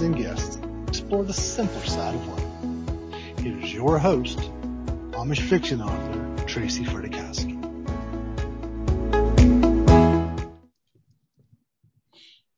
and 0.00 0.16
guests 0.16 0.58
explore 0.86 1.24
the 1.24 1.32
simpler 1.32 1.84
side 1.84 2.14
of 2.14 2.28
life. 2.28 3.38
Here's 3.38 3.72
your 3.72 3.98
host, 3.98 4.38
Amish 5.12 5.40
fiction 5.40 5.82
author 5.82 6.44
Tracy 6.46 6.84
Fredrychowski. 6.84 7.56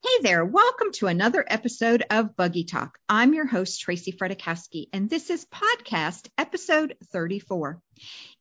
Hey 0.03 0.23
there, 0.23 0.45
welcome 0.45 0.93
to 0.95 1.07
another 1.07 1.45
episode 1.47 2.05
of 2.11 2.37
Buggy 2.37 2.65
Talk. 2.65 2.99
I'm 3.09 3.33
your 3.33 3.47
host, 3.47 3.81
Tracy 3.81 4.13
Fredrychowski, 4.13 4.87
and 4.93 5.09
this 5.09 5.31
is 5.31 5.47
podcast 5.47 6.29
episode 6.37 6.97
34. 7.13 7.81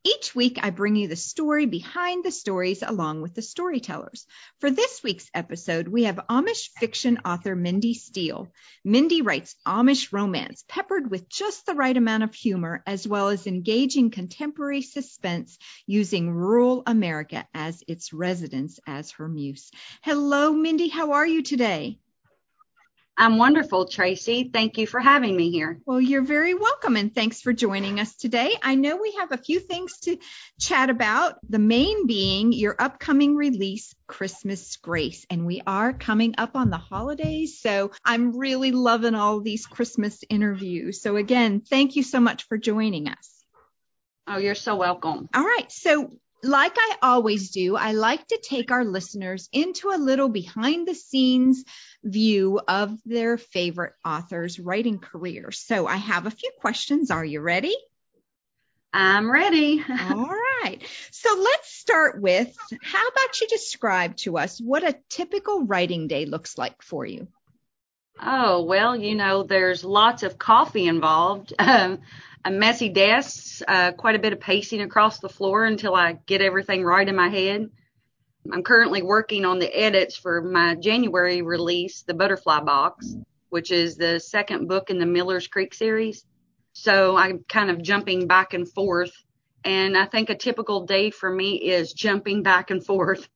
Each 0.05 0.33
week, 0.33 0.57
I 0.61 0.69
bring 0.69 0.95
you 0.95 1.09
the 1.09 1.17
story 1.17 1.65
behind 1.65 2.23
the 2.23 2.31
stories 2.31 2.81
along 2.81 3.21
with 3.21 3.33
the 3.33 3.41
storytellers. 3.41 4.25
For 4.59 4.71
this 4.71 5.03
week's 5.03 5.29
episode, 5.33 5.89
we 5.89 6.03
have 6.03 6.21
Amish 6.29 6.69
fiction 6.77 7.19
author 7.25 7.53
Mindy 7.53 7.93
Steele. 7.93 8.49
Mindy 8.85 9.21
writes 9.21 9.57
Amish 9.65 10.13
romance 10.13 10.63
peppered 10.69 11.11
with 11.11 11.27
just 11.27 11.65
the 11.65 11.73
right 11.73 11.97
amount 11.97 12.23
of 12.23 12.33
humor, 12.33 12.81
as 12.87 13.05
well 13.05 13.27
as 13.27 13.45
engaging 13.45 14.09
contemporary 14.09 14.83
suspense 14.83 15.57
using 15.85 16.31
rural 16.31 16.83
America 16.87 17.45
as 17.53 17.83
its 17.85 18.13
residence 18.13 18.79
as 18.87 19.11
her 19.11 19.27
muse. 19.27 19.69
Hello, 20.01 20.53
Mindy. 20.53 20.87
How 20.87 21.11
are 21.11 21.27
you 21.27 21.43
today? 21.43 21.99
I'm 23.19 23.37
wonderful, 23.37 23.85
Tracy. 23.85 24.49
Thank 24.53 24.77
you 24.77 24.87
for 24.87 25.01
having 25.01 25.35
me 25.35 25.51
here. 25.51 25.81
Well, 25.85 25.99
you're 25.99 26.23
very 26.23 26.53
welcome 26.53 26.95
and 26.95 27.13
thanks 27.13 27.41
for 27.41 27.51
joining 27.51 27.99
us 27.99 28.15
today. 28.15 28.55
I 28.63 28.75
know 28.75 28.95
we 28.95 29.11
have 29.19 29.33
a 29.33 29.37
few 29.37 29.59
things 29.59 29.99
to 30.03 30.17
chat 30.57 30.89
about, 30.89 31.35
the 31.49 31.59
main 31.59 32.07
being 32.07 32.53
your 32.53 32.77
upcoming 32.79 33.35
release, 33.35 33.93
Christmas 34.07 34.77
Grace. 34.77 35.25
And 35.29 35.45
we 35.45 35.61
are 35.67 35.91
coming 35.91 36.35
up 36.37 36.55
on 36.55 36.69
the 36.69 36.77
holidays. 36.77 37.59
So 37.59 37.91
I'm 38.05 38.37
really 38.37 38.71
loving 38.71 39.15
all 39.15 39.41
these 39.41 39.65
Christmas 39.65 40.23
interviews. 40.29 41.01
So 41.01 41.17
again, 41.17 41.59
thank 41.59 41.97
you 41.97 42.03
so 42.03 42.21
much 42.21 42.43
for 42.47 42.57
joining 42.57 43.09
us. 43.09 43.43
Oh, 44.27 44.37
you're 44.37 44.55
so 44.55 44.77
welcome. 44.77 45.27
All 45.33 45.43
right. 45.43 45.69
So 45.69 46.13
like 46.43 46.75
I 46.77 46.95
always 47.01 47.51
do, 47.51 47.75
I 47.75 47.91
like 47.91 48.27
to 48.27 48.39
take 48.41 48.71
our 48.71 48.85
listeners 48.85 49.49
into 49.51 49.89
a 49.89 49.97
little 49.97 50.29
behind 50.29 50.87
the 50.87 50.95
scenes 50.95 51.63
view 52.03 52.59
of 52.67 52.97
their 53.05 53.37
favorite 53.37 53.93
author's 54.05 54.59
writing 54.59 54.99
career. 54.99 55.51
So 55.51 55.87
I 55.87 55.97
have 55.97 56.25
a 56.25 56.31
few 56.31 56.51
questions. 56.59 57.11
Are 57.11 57.25
you 57.25 57.41
ready? 57.41 57.75
I'm 58.91 59.31
ready. 59.31 59.83
All 59.89 60.29
right. 60.63 60.79
So 61.11 61.35
let's 61.39 61.71
start 61.71 62.21
with 62.21 62.55
how 62.81 63.07
about 63.07 63.41
you 63.41 63.47
describe 63.47 64.15
to 64.17 64.37
us 64.37 64.59
what 64.59 64.83
a 64.83 64.97
typical 65.09 65.65
writing 65.65 66.07
day 66.07 66.25
looks 66.25 66.57
like 66.57 66.81
for 66.81 67.05
you? 67.05 67.27
Oh, 68.21 68.63
well, 68.63 68.97
you 68.97 69.15
know, 69.15 69.43
there's 69.43 69.83
lots 69.83 70.23
of 70.23 70.37
coffee 70.37 70.87
involved. 70.87 71.53
Um, 71.59 71.99
a 72.45 72.51
messy 72.51 72.89
desk, 72.89 73.61
uh, 73.67 73.91
quite 73.91 74.15
a 74.15 74.19
bit 74.19 74.33
of 74.33 74.39
pacing 74.39 74.81
across 74.81 75.19
the 75.19 75.29
floor 75.29 75.65
until 75.65 75.95
I 75.95 76.13
get 76.25 76.41
everything 76.41 76.83
right 76.83 77.07
in 77.07 77.15
my 77.15 77.29
head. 77.29 77.69
I'm 78.51 78.63
currently 78.63 79.01
working 79.01 79.45
on 79.45 79.59
the 79.59 79.73
edits 79.75 80.15
for 80.15 80.41
my 80.41 80.75
January 80.75 81.41
release, 81.41 82.03
The 82.03 82.13
Butterfly 82.13 82.61
Box, 82.61 83.15
which 83.49 83.71
is 83.71 83.97
the 83.97 84.19
second 84.19 84.67
book 84.67 84.89
in 84.89 84.99
the 84.99 85.05
Miller's 85.05 85.47
Creek 85.47 85.73
series. 85.73 86.25
So 86.73 87.17
I'm 87.17 87.43
kind 87.49 87.69
of 87.69 87.81
jumping 87.81 88.27
back 88.27 88.53
and 88.53 88.67
forth. 88.67 89.11
And 89.65 89.97
I 89.97 90.05
think 90.05 90.29
a 90.29 90.35
typical 90.35 90.85
day 90.85 91.11
for 91.11 91.29
me 91.29 91.55
is 91.55 91.91
jumping 91.91 92.43
back 92.43 92.71
and 92.71 92.83
forth. 92.83 93.27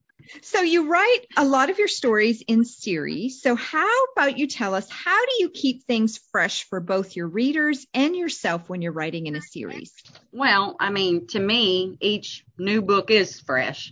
So 0.42 0.62
you 0.62 0.90
write 0.90 1.22
a 1.38 1.46
lot 1.46 1.70
of 1.70 1.80
your 1.80 1.88
stories 1.88 2.42
in 2.48 2.66
series. 2.66 3.42
So 3.42 3.56
how 3.56 4.06
about 4.16 4.38
you 4.38 4.48
tell 4.48 4.76
us 4.76 4.90
how 4.90 5.26
do 5.26 5.32
you 5.40 5.50
keep 5.50 5.84
things 5.84 6.20
fresh 6.32 6.68
for 6.70 6.80
both 6.80 7.16
your 7.16 7.28
readers 7.28 7.86
and 7.94 8.16
yourself 8.16 8.70
when 8.70 8.82
you're 8.82 8.92
writing 8.92 9.28
in 9.28 9.36
a 9.36 9.42
series? 9.42 9.94
Well, 10.32 10.76
I 10.80 10.90
mean, 10.90 11.28
to 11.28 11.40
me, 11.40 11.98
each 12.02 12.44
new 12.58 12.82
book 12.82 13.12
is 13.12 13.40
fresh. 13.40 13.92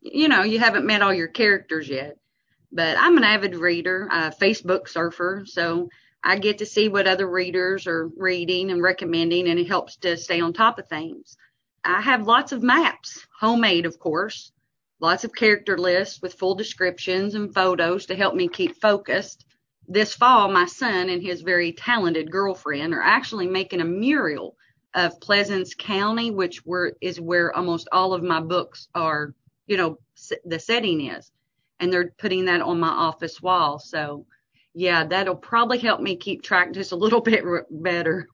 You 0.00 0.28
know, 0.28 0.42
you 0.42 0.58
haven't 0.58 0.86
met 0.86 1.02
all 1.02 1.14
your 1.14 1.28
characters 1.28 1.88
yet, 1.88 2.16
but 2.70 2.96
I'm 2.98 3.16
an 3.16 3.24
avid 3.24 3.54
reader, 3.54 4.08
a 4.10 4.30
Facebook 4.30 4.88
surfer, 4.88 5.44
so 5.46 5.88
I 6.24 6.38
get 6.38 6.58
to 6.58 6.66
see 6.66 6.88
what 6.88 7.06
other 7.06 7.28
readers 7.28 7.86
are 7.86 8.08
reading 8.16 8.70
and 8.70 8.82
recommending, 8.82 9.48
and 9.48 9.58
it 9.58 9.68
helps 9.68 9.96
to 9.98 10.16
stay 10.16 10.40
on 10.40 10.52
top 10.52 10.78
of 10.78 10.88
things. 10.88 11.36
I 11.84 12.00
have 12.00 12.26
lots 12.26 12.52
of 12.52 12.62
maps, 12.62 13.26
homemade, 13.40 13.86
of 13.86 13.98
course 13.98 14.51
lots 15.02 15.24
of 15.24 15.34
character 15.34 15.76
lists 15.76 16.22
with 16.22 16.34
full 16.34 16.54
descriptions 16.54 17.34
and 17.34 17.52
photos 17.52 18.06
to 18.06 18.14
help 18.14 18.36
me 18.36 18.46
keep 18.46 18.80
focused. 18.80 19.44
This 19.88 20.14
fall, 20.14 20.48
my 20.48 20.64
son 20.64 21.10
and 21.10 21.20
his 21.20 21.42
very 21.42 21.72
talented 21.72 22.30
girlfriend 22.30 22.94
are 22.94 23.02
actually 23.02 23.48
making 23.48 23.80
a 23.80 23.84
mural 23.84 24.56
of 24.94 25.20
Pleasants 25.20 25.74
County, 25.74 26.30
which 26.30 26.64
were, 26.64 26.96
is 27.00 27.20
where 27.20 27.54
almost 27.54 27.88
all 27.90 28.14
of 28.14 28.22
my 28.22 28.40
books 28.40 28.86
are, 28.94 29.34
you 29.66 29.76
know, 29.76 29.98
the 30.44 30.60
setting 30.60 31.08
is. 31.08 31.32
And 31.80 31.92
they're 31.92 32.12
putting 32.18 32.44
that 32.44 32.62
on 32.62 32.78
my 32.78 32.88
office 32.88 33.42
wall. 33.42 33.80
So, 33.80 34.24
yeah, 34.72 35.04
that'll 35.04 35.34
probably 35.34 35.78
help 35.78 36.00
me 36.00 36.14
keep 36.14 36.42
track 36.42 36.72
just 36.72 36.92
a 36.92 36.96
little 36.96 37.20
bit 37.32 37.42
better 37.70 38.28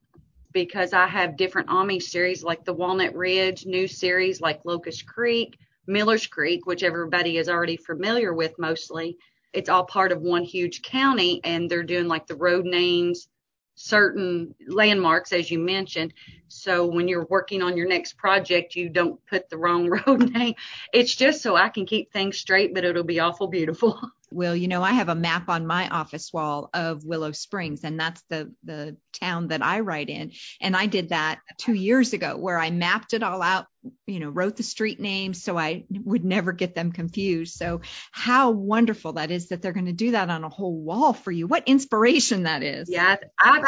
because 0.51 0.93
I 0.93 1.07
have 1.07 1.35
different 1.35 1.69
Amish 1.69 2.03
series 2.03 2.43
like 2.43 2.63
the 2.63 2.73
Walnut 2.73 3.15
Ridge, 3.15 3.65
new 3.65 3.87
series 3.87 4.39
like 4.39 4.65
Locust 4.65 5.07
Creek, 5.07 5.57
Miller's 5.87 6.27
Creek, 6.27 6.65
which 6.65 6.83
everybody 6.83 7.37
is 7.37 7.49
already 7.49 7.77
familiar 7.77 8.33
with 8.33 8.57
mostly. 8.59 9.17
It's 9.53 9.69
all 9.69 9.85
part 9.85 10.11
of 10.11 10.21
one 10.21 10.43
huge 10.43 10.81
county 10.81 11.41
and 11.43 11.69
they're 11.69 11.83
doing 11.83 12.07
like 12.07 12.27
the 12.27 12.35
road 12.35 12.65
names, 12.65 13.27
certain 13.75 14.53
landmarks, 14.67 15.31
as 15.31 15.49
you 15.49 15.57
mentioned. 15.57 16.13
So 16.49 16.85
when 16.85 17.07
you're 17.07 17.25
working 17.29 17.61
on 17.61 17.77
your 17.77 17.87
next 17.87 18.17
project, 18.17 18.75
you 18.75 18.89
don't 18.89 19.25
put 19.25 19.49
the 19.49 19.57
wrong 19.57 19.89
road 20.07 20.31
name. 20.33 20.55
It's 20.93 21.15
just 21.15 21.41
so 21.41 21.55
I 21.55 21.69
can 21.69 21.85
keep 21.85 22.11
things 22.11 22.37
straight, 22.37 22.73
but 22.73 22.83
it'll 22.83 23.03
be 23.03 23.19
awful 23.19 23.47
beautiful. 23.47 23.99
Well, 24.31 24.55
you 24.55 24.67
know, 24.67 24.83
I 24.83 24.91
have 24.91 25.09
a 25.09 25.15
map 25.15 25.49
on 25.49 25.65
my 25.65 25.89
office 25.89 26.31
wall 26.31 26.69
of 26.73 27.03
Willow 27.03 27.31
Springs, 27.31 27.83
and 27.83 27.99
that's 27.99 28.21
the 28.29 28.53
the 28.63 28.95
town 29.11 29.47
that 29.47 29.63
I 29.63 29.79
write 29.79 30.09
in. 30.09 30.33
And 30.61 30.75
I 30.75 30.85
did 30.85 31.09
that 31.09 31.39
two 31.57 31.73
years 31.73 32.13
ago, 32.13 32.37
where 32.37 32.59
I 32.59 32.69
mapped 32.69 33.15
it 33.15 33.23
all 33.23 33.41
out, 33.41 33.65
you 34.05 34.19
know, 34.19 34.29
wrote 34.29 34.57
the 34.57 34.63
street 34.63 34.99
names 34.99 35.41
so 35.43 35.57
I 35.57 35.85
would 35.89 36.25
never 36.25 36.51
get 36.51 36.75
them 36.75 36.91
confused. 36.91 37.55
So 37.55 37.81
how 38.11 38.51
wonderful 38.51 39.13
that 39.13 39.31
is 39.31 39.49
that 39.49 39.61
they're 39.61 39.73
going 39.73 39.85
to 39.85 39.93
do 39.93 40.11
that 40.11 40.29
on 40.29 40.43
a 40.43 40.49
whole 40.49 40.77
wall 40.77 41.13
for 41.13 41.31
you. 41.31 41.47
What 41.47 41.67
inspiration 41.67 42.43
that 42.43 42.63
is. 42.63 42.89
Yeah, 42.89 43.15
I've 43.39 43.63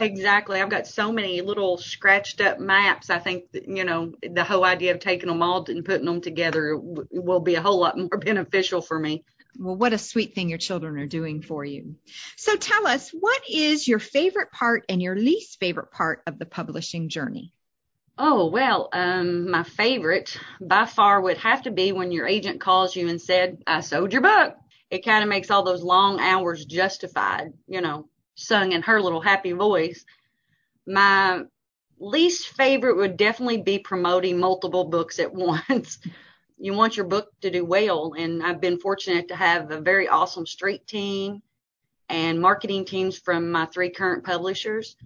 Exactly. 0.00 0.60
I've 0.60 0.70
got 0.70 0.86
so 0.86 1.12
many 1.12 1.40
little 1.42 1.76
scratched 1.76 2.40
up 2.40 2.58
maps. 2.58 3.10
I 3.10 3.18
think, 3.18 3.50
that, 3.52 3.68
you 3.68 3.84
know, 3.84 4.12
the 4.22 4.44
whole 4.44 4.64
idea 4.64 4.94
of 4.94 5.00
taking 5.00 5.28
them 5.28 5.42
all 5.42 5.64
and 5.68 5.84
putting 5.84 6.06
them 6.06 6.20
together 6.20 6.78
will 6.78 7.40
be 7.40 7.56
a 7.56 7.62
whole 7.62 7.80
lot 7.80 7.98
more 7.98 8.08
beneficial 8.24 8.80
for 8.80 8.98
me. 8.98 9.24
Well, 9.58 9.76
what 9.76 9.92
a 9.92 9.98
sweet 9.98 10.34
thing 10.34 10.48
your 10.48 10.58
children 10.58 10.98
are 10.98 11.06
doing 11.06 11.42
for 11.42 11.62
you. 11.62 11.96
So 12.36 12.56
tell 12.56 12.86
us, 12.86 13.10
what 13.10 13.42
is 13.50 13.86
your 13.86 13.98
favorite 13.98 14.50
part 14.50 14.86
and 14.88 15.02
your 15.02 15.14
least 15.14 15.60
favorite 15.60 15.90
part 15.90 16.22
of 16.26 16.38
the 16.38 16.46
publishing 16.46 17.10
journey? 17.10 17.52
Oh, 18.18 18.46
well, 18.48 18.88
um, 18.92 19.50
my 19.50 19.62
favorite 19.62 20.38
by 20.60 20.84
far 20.84 21.20
would 21.20 21.38
have 21.38 21.62
to 21.62 21.70
be 21.70 21.92
when 21.92 22.12
your 22.12 22.26
agent 22.26 22.60
calls 22.60 22.94
you 22.94 23.08
and 23.08 23.20
said, 23.20 23.62
I 23.66 23.80
sold 23.80 24.12
your 24.12 24.22
book. 24.22 24.54
It 24.90 25.04
kind 25.04 25.22
of 25.22 25.30
makes 25.30 25.50
all 25.50 25.62
those 25.62 25.82
long 25.82 26.20
hours 26.20 26.66
justified, 26.66 27.52
you 27.66 27.80
know, 27.80 28.08
sung 28.34 28.72
in 28.72 28.82
her 28.82 29.00
little 29.00 29.22
happy 29.22 29.52
voice. 29.52 30.04
My 30.86 31.42
least 31.98 32.48
favorite 32.48 32.96
would 32.96 33.16
definitely 33.16 33.62
be 33.62 33.78
promoting 33.78 34.38
multiple 34.38 34.84
books 34.84 35.18
at 35.18 35.32
once 35.68 35.98
you 36.58 36.74
want 36.74 36.96
your 36.96 37.06
book 37.06 37.32
to 37.40 37.50
do 37.50 37.64
well. 37.64 38.14
And 38.16 38.42
I've 38.42 38.60
been 38.60 38.78
fortunate 38.78 39.28
to 39.28 39.36
have 39.36 39.70
a 39.70 39.80
very 39.80 40.08
awesome 40.08 40.46
street 40.46 40.86
team 40.86 41.42
and 42.10 42.40
marketing 42.40 42.84
teams 42.84 43.18
from 43.18 43.50
my 43.50 43.64
three 43.66 43.90
current 43.90 44.24
publishers. 44.24 44.96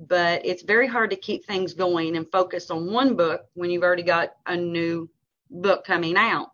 But 0.00 0.44
it's 0.44 0.62
very 0.62 0.88
hard 0.88 1.10
to 1.10 1.16
keep 1.16 1.46
things 1.46 1.74
going 1.74 2.16
and 2.16 2.30
focus 2.30 2.70
on 2.70 2.90
one 2.90 3.16
book 3.16 3.42
when 3.54 3.70
you've 3.70 3.84
already 3.84 4.02
got 4.02 4.34
a 4.46 4.56
new 4.56 5.08
book 5.50 5.84
coming 5.84 6.16
out. 6.16 6.50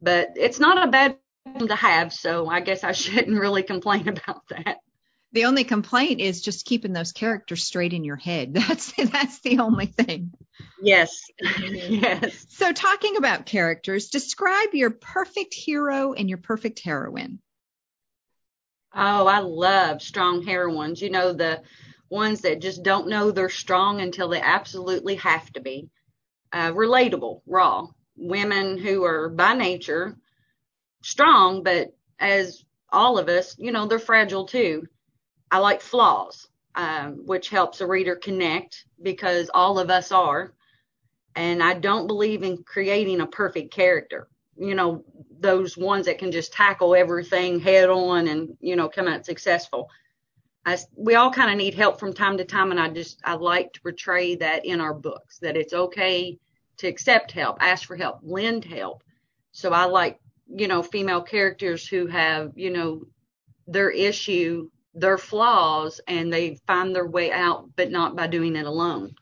But 0.00 0.30
it's 0.36 0.58
not 0.58 0.82
a 0.82 0.90
bad 0.90 1.18
to 1.58 1.74
have, 1.74 2.12
so 2.12 2.48
I 2.48 2.60
guess 2.60 2.84
I 2.84 2.92
shouldn't 2.92 3.38
really 3.38 3.62
complain 3.62 4.08
about 4.08 4.48
that. 4.48 4.78
The 5.32 5.44
only 5.44 5.64
complaint 5.64 6.20
is 6.20 6.40
just 6.40 6.64
keeping 6.64 6.92
those 6.92 7.12
characters 7.12 7.64
straight 7.64 7.92
in 7.92 8.04
your 8.04 8.16
head. 8.16 8.54
That's 8.54 8.92
that's 9.10 9.40
the 9.40 9.58
only 9.58 9.86
thing. 9.86 10.32
Yes. 10.80 11.14
Mm-hmm. 11.44 11.94
yes. 11.94 12.46
So 12.48 12.72
talking 12.72 13.16
about 13.16 13.44
characters, 13.44 14.08
describe 14.08 14.72
your 14.72 14.90
perfect 14.90 15.52
hero 15.52 16.14
and 16.14 16.28
your 16.28 16.38
perfect 16.38 16.80
heroine. 16.80 17.40
Oh, 18.94 19.26
I 19.26 19.40
love 19.40 20.00
strong 20.00 20.42
heroines. 20.42 21.02
You 21.02 21.10
know, 21.10 21.34
the 21.34 21.60
ones 22.08 22.42
that 22.42 22.60
just 22.60 22.82
don't 22.82 23.08
know 23.08 23.30
they're 23.30 23.48
strong 23.48 24.00
until 24.00 24.28
they 24.28 24.40
absolutely 24.40 25.16
have 25.16 25.50
to 25.52 25.60
be. 25.60 25.88
Uh, 26.52 26.72
relatable, 26.72 27.42
raw. 27.46 27.86
Women 28.16 28.78
who 28.78 29.04
are 29.04 29.28
by 29.28 29.54
nature 29.54 30.16
strong, 31.02 31.62
but 31.62 31.94
as 32.18 32.64
all 32.90 33.18
of 33.18 33.28
us, 33.28 33.56
you 33.58 33.72
know, 33.72 33.86
they're 33.86 33.98
fragile 33.98 34.46
too. 34.46 34.86
I 35.50 35.58
like 35.58 35.80
flaws, 35.80 36.48
um, 36.74 37.26
which 37.26 37.48
helps 37.48 37.80
a 37.80 37.86
reader 37.86 38.16
connect 38.16 38.84
because 39.02 39.50
all 39.52 39.78
of 39.78 39.90
us 39.90 40.12
are. 40.12 40.52
And 41.34 41.62
I 41.62 41.74
don't 41.74 42.06
believe 42.06 42.42
in 42.42 42.64
creating 42.64 43.20
a 43.20 43.26
perfect 43.26 43.72
character. 43.72 44.28
You 44.56 44.74
know, 44.74 45.04
those 45.38 45.76
ones 45.76 46.06
that 46.06 46.18
can 46.18 46.32
just 46.32 46.52
tackle 46.52 46.94
everything 46.94 47.60
head 47.60 47.90
on 47.90 48.26
and, 48.26 48.56
you 48.60 48.74
know, 48.74 48.88
come 48.88 49.06
out 49.06 49.26
successful. 49.26 49.90
I, 50.66 50.76
we 50.96 51.14
all 51.14 51.30
kind 51.30 51.50
of 51.50 51.56
need 51.56 51.74
help 51.74 52.00
from 52.00 52.12
time 52.12 52.36
to 52.38 52.44
time. 52.44 52.72
And 52.72 52.80
I 52.80 52.88
just, 52.88 53.20
I 53.24 53.34
like 53.34 53.72
to 53.74 53.80
portray 53.80 54.34
that 54.36 54.66
in 54.66 54.80
our 54.80 54.92
books, 54.92 55.38
that 55.38 55.56
it's 55.56 55.72
okay 55.72 56.38
to 56.78 56.88
accept 56.88 57.30
help, 57.32 57.58
ask 57.60 57.86
for 57.86 57.96
help, 57.96 58.18
lend 58.22 58.64
help. 58.64 59.02
So 59.52 59.72
I 59.72 59.84
like, 59.84 60.18
you 60.48 60.68
know, 60.68 60.82
female 60.82 61.22
characters 61.22 61.86
who 61.86 62.06
have, 62.08 62.52
you 62.56 62.70
know, 62.70 63.06
their 63.68 63.90
issue, 63.90 64.68
their 64.92 65.18
flaws, 65.18 66.00
and 66.08 66.32
they 66.32 66.58
find 66.66 66.94
their 66.94 67.06
way 67.06 67.30
out, 67.30 67.70
but 67.76 67.90
not 67.90 68.16
by 68.16 68.26
doing 68.26 68.56
it 68.56 68.66
alone. 68.66 69.14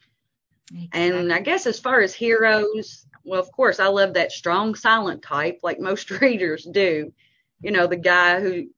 Exactly. 0.71 1.01
And 1.01 1.33
I 1.33 1.41
guess 1.41 1.67
as 1.67 1.79
far 1.79 2.01
as 2.01 2.15
heroes, 2.15 3.07
well, 3.25 3.41
of 3.41 3.53
course, 3.53 3.81
I 3.81 3.89
love 3.89 4.15
that 4.15 4.33
strong, 4.33 4.75
silent 4.75 5.23
type, 5.23 5.61
like 5.63 5.79
most 5.79 6.11
readers 6.23 6.65
do. 6.65 7.13
You 7.61 7.71
know, 7.71 7.87
the 7.87 7.97
guy 7.97 8.41
who, 8.41 8.69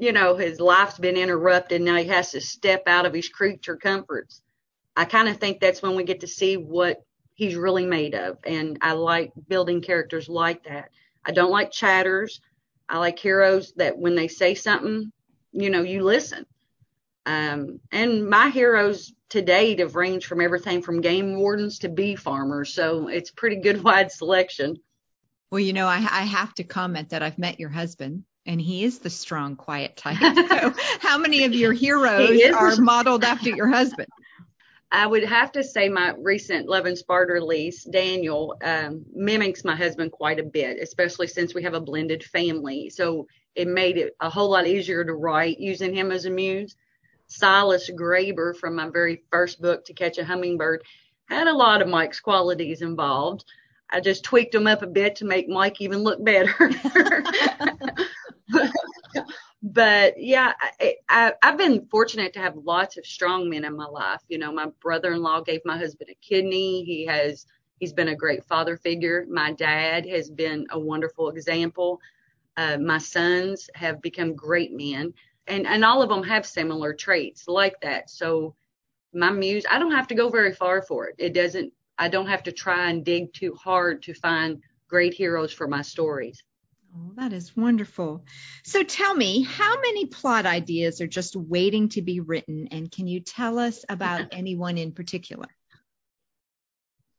you 0.00 0.12
know, 0.12 0.34
his 0.34 0.58
life's 0.58 0.98
been 0.98 1.18
interrupted, 1.18 1.82
now 1.82 1.96
he 1.96 2.06
has 2.06 2.30
to 2.30 2.40
step 2.40 2.84
out 2.86 3.04
of 3.04 3.12
his 3.12 3.28
creature 3.28 3.76
comforts. 3.76 4.40
I 4.96 5.04
kind 5.04 5.28
of 5.28 5.36
think 5.36 5.60
that's 5.60 5.82
when 5.82 5.94
we 5.94 6.04
get 6.04 6.20
to 6.20 6.26
see 6.26 6.56
what 6.56 7.04
he's 7.34 7.54
really 7.54 7.84
made 7.84 8.14
of. 8.14 8.38
And 8.44 8.78
I 8.80 8.92
like 8.92 9.30
building 9.46 9.82
characters 9.82 10.26
like 10.26 10.64
that. 10.64 10.88
I 11.22 11.32
don't 11.32 11.50
like 11.50 11.70
chatters. 11.70 12.40
I 12.88 12.96
like 12.96 13.18
heroes 13.18 13.74
that 13.76 13.98
when 13.98 14.14
they 14.14 14.26
say 14.26 14.54
something, 14.54 15.12
you 15.52 15.68
know, 15.68 15.82
you 15.82 16.02
listen. 16.02 16.46
Um, 17.26 17.78
and 17.92 18.26
my 18.26 18.48
heroes 18.48 19.12
to 19.28 19.42
date 19.42 19.80
have 19.80 19.96
ranged 19.96 20.26
from 20.26 20.40
everything 20.40 20.80
from 20.80 21.02
game 21.02 21.36
wardens 21.36 21.78
to 21.80 21.90
bee 21.90 22.16
farmers. 22.16 22.72
So 22.72 23.08
it's 23.08 23.30
pretty 23.30 23.56
good 23.56 23.82
wide 23.84 24.10
selection. 24.10 24.78
Well, 25.50 25.60
you 25.60 25.74
know, 25.74 25.86
I, 25.86 25.96
I 25.96 26.24
have 26.24 26.54
to 26.54 26.64
comment 26.64 27.10
that 27.10 27.22
I've 27.22 27.38
met 27.38 27.60
your 27.60 27.68
husband 27.68 28.24
and 28.46 28.60
he 28.60 28.84
is 28.84 28.98
the 28.98 29.10
strong, 29.10 29.56
quiet 29.56 29.96
type. 29.96 30.18
So 30.50 30.74
how 31.00 31.18
many 31.18 31.44
of 31.44 31.54
your 31.54 31.72
heroes 31.72 32.40
are 32.52 32.76
modeled 32.76 33.24
after 33.24 33.50
your 33.50 33.68
husband? 33.68 34.08
I 34.92 35.06
would 35.06 35.24
have 35.24 35.52
to 35.52 35.62
say 35.62 35.88
my 35.88 36.14
recent 36.18 36.68
Love 36.68 36.86
Inspired 36.86 37.30
release, 37.30 37.84
Daniel, 37.84 38.56
um, 38.62 39.04
mimics 39.14 39.64
my 39.64 39.76
husband 39.76 40.10
quite 40.10 40.40
a 40.40 40.44
bit, 40.44 40.78
especially 40.82 41.28
since 41.28 41.54
we 41.54 41.62
have 41.62 41.74
a 41.74 41.80
blended 41.80 42.24
family. 42.24 42.90
So 42.90 43.28
it 43.54 43.68
made 43.68 43.98
it 43.98 44.16
a 44.20 44.28
whole 44.28 44.50
lot 44.50 44.66
easier 44.66 45.04
to 45.04 45.12
write 45.14 45.60
using 45.60 45.94
him 45.94 46.10
as 46.10 46.24
a 46.24 46.30
muse. 46.30 46.74
Silas 47.28 47.88
Graber 47.88 48.56
from 48.56 48.74
my 48.74 48.88
very 48.88 49.22
first 49.30 49.62
book, 49.62 49.84
To 49.84 49.94
Catch 49.94 50.18
a 50.18 50.24
Hummingbird, 50.24 50.82
had 51.26 51.46
a 51.46 51.54
lot 51.54 51.82
of 51.82 51.88
Mike's 51.88 52.18
qualities 52.18 52.82
involved. 52.82 53.44
I 53.88 54.00
just 54.00 54.24
tweaked 54.24 54.52
them 54.52 54.66
up 54.66 54.82
a 54.82 54.88
bit 54.88 55.16
to 55.16 55.24
make 55.24 55.48
Mike 55.48 55.80
even 55.80 56.00
look 56.00 56.24
better. 56.24 56.52
but 59.62 60.14
yeah, 60.18 60.52
I, 60.80 60.94
I, 61.08 61.32
I've 61.42 61.58
been 61.58 61.86
fortunate 61.86 62.32
to 62.34 62.40
have 62.40 62.56
lots 62.56 62.96
of 62.96 63.06
strong 63.06 63.48
men 63.48 63.64
in 63.64 63.76
my 63.76 63.86
life. 63.86 64.20
You 64.28 64.38
know, 64.38 64.52
my 64.52 64.66
brother-in-law 64.80 65.42
gave 65.42 65.60
my 65.64 65.76
husband 65.78 66.10
a 66.10 66.14
kidney. 66.26 66.84
He 66.84 67.06
has, 67.06 67.46
he's 67.78 67.92
been 67.92 68.08
a 68.08 68.16
great 68.16 68.44
father 68.44 68.76
figure. 68.76 69.26
My 69.30 69.52
dad 69.52 70.06
has 70.06 70.30
been 70.30 70.66
a 70.70 70.78
wonderful 70.78 71.30
example. 71.30 72.00
Uh, 72.56 72.78
my 72.78 72.98
sons 72.98 73.70
have 73.74 74.02
become 74.02 74.34
great 74.34 74.72
men, 74.72 75.14
and 75.46 75.66
and 75.66 75.84
all 75.84 76.02
of 76.02 76.08
them 76.08 76.22
have 76.22 76.44
similar 76.44 76.92
traits 76.92 77.48
like 77.48 77.80
that. 77.80 78.10
So 78.10 78.54
my 79.14 79.30
muse, 79.30 79.64
I 79.70 79.78
don't 79.78 79.92
have 79.92 80.08
to 80.08 80.14
go 80.14 80.28
very 80.28 80.52
far 80.52 80.82
for 80.82 81.08
it. 81.08 81.14
It 81.18 81.32
doesn't. 81.32 81.72
I 81.98 82.08
don't 82.08 82.26
have 82.26 82.42
to 82.44 82.52
try 82.52 82.90
and 82.90 83.04
dig 83.04 83.32
too 83.32 83.54
hard 83.54 84.02
to 84.04 84.14
find 84.14 84.62
great 84.88 85.14
heroes 85.14 85.52
for 85.52 85.68
my 85.68 85.82
stories. 85.82 86.42
Oh, 86.92 87.12
that 87.16 87.32
is 87.32 87.56
wonderful. 87.56 88.24
So 88.64 88.82
tell 88.82 89.14
me, 89.14 89.42
how 89.42 89.80
many 89.80 90.06
plot 90.06 90.46
ideas 90.46 91.00
are 91.00 91.06
just 91.06 91.36
waiting 91.36 91.88
to 91.90 92.02
be 92.02 92.20
written? 92.20 92.68
And 92.72 92.90
can 92.90 93.06
you 93.06 93.20
tell 93.20 93.58
us 93.58 93.84
about 93.88 94.28
anyone 94.32 94.76
in 94.76 94.92
particular? 94.92 95.46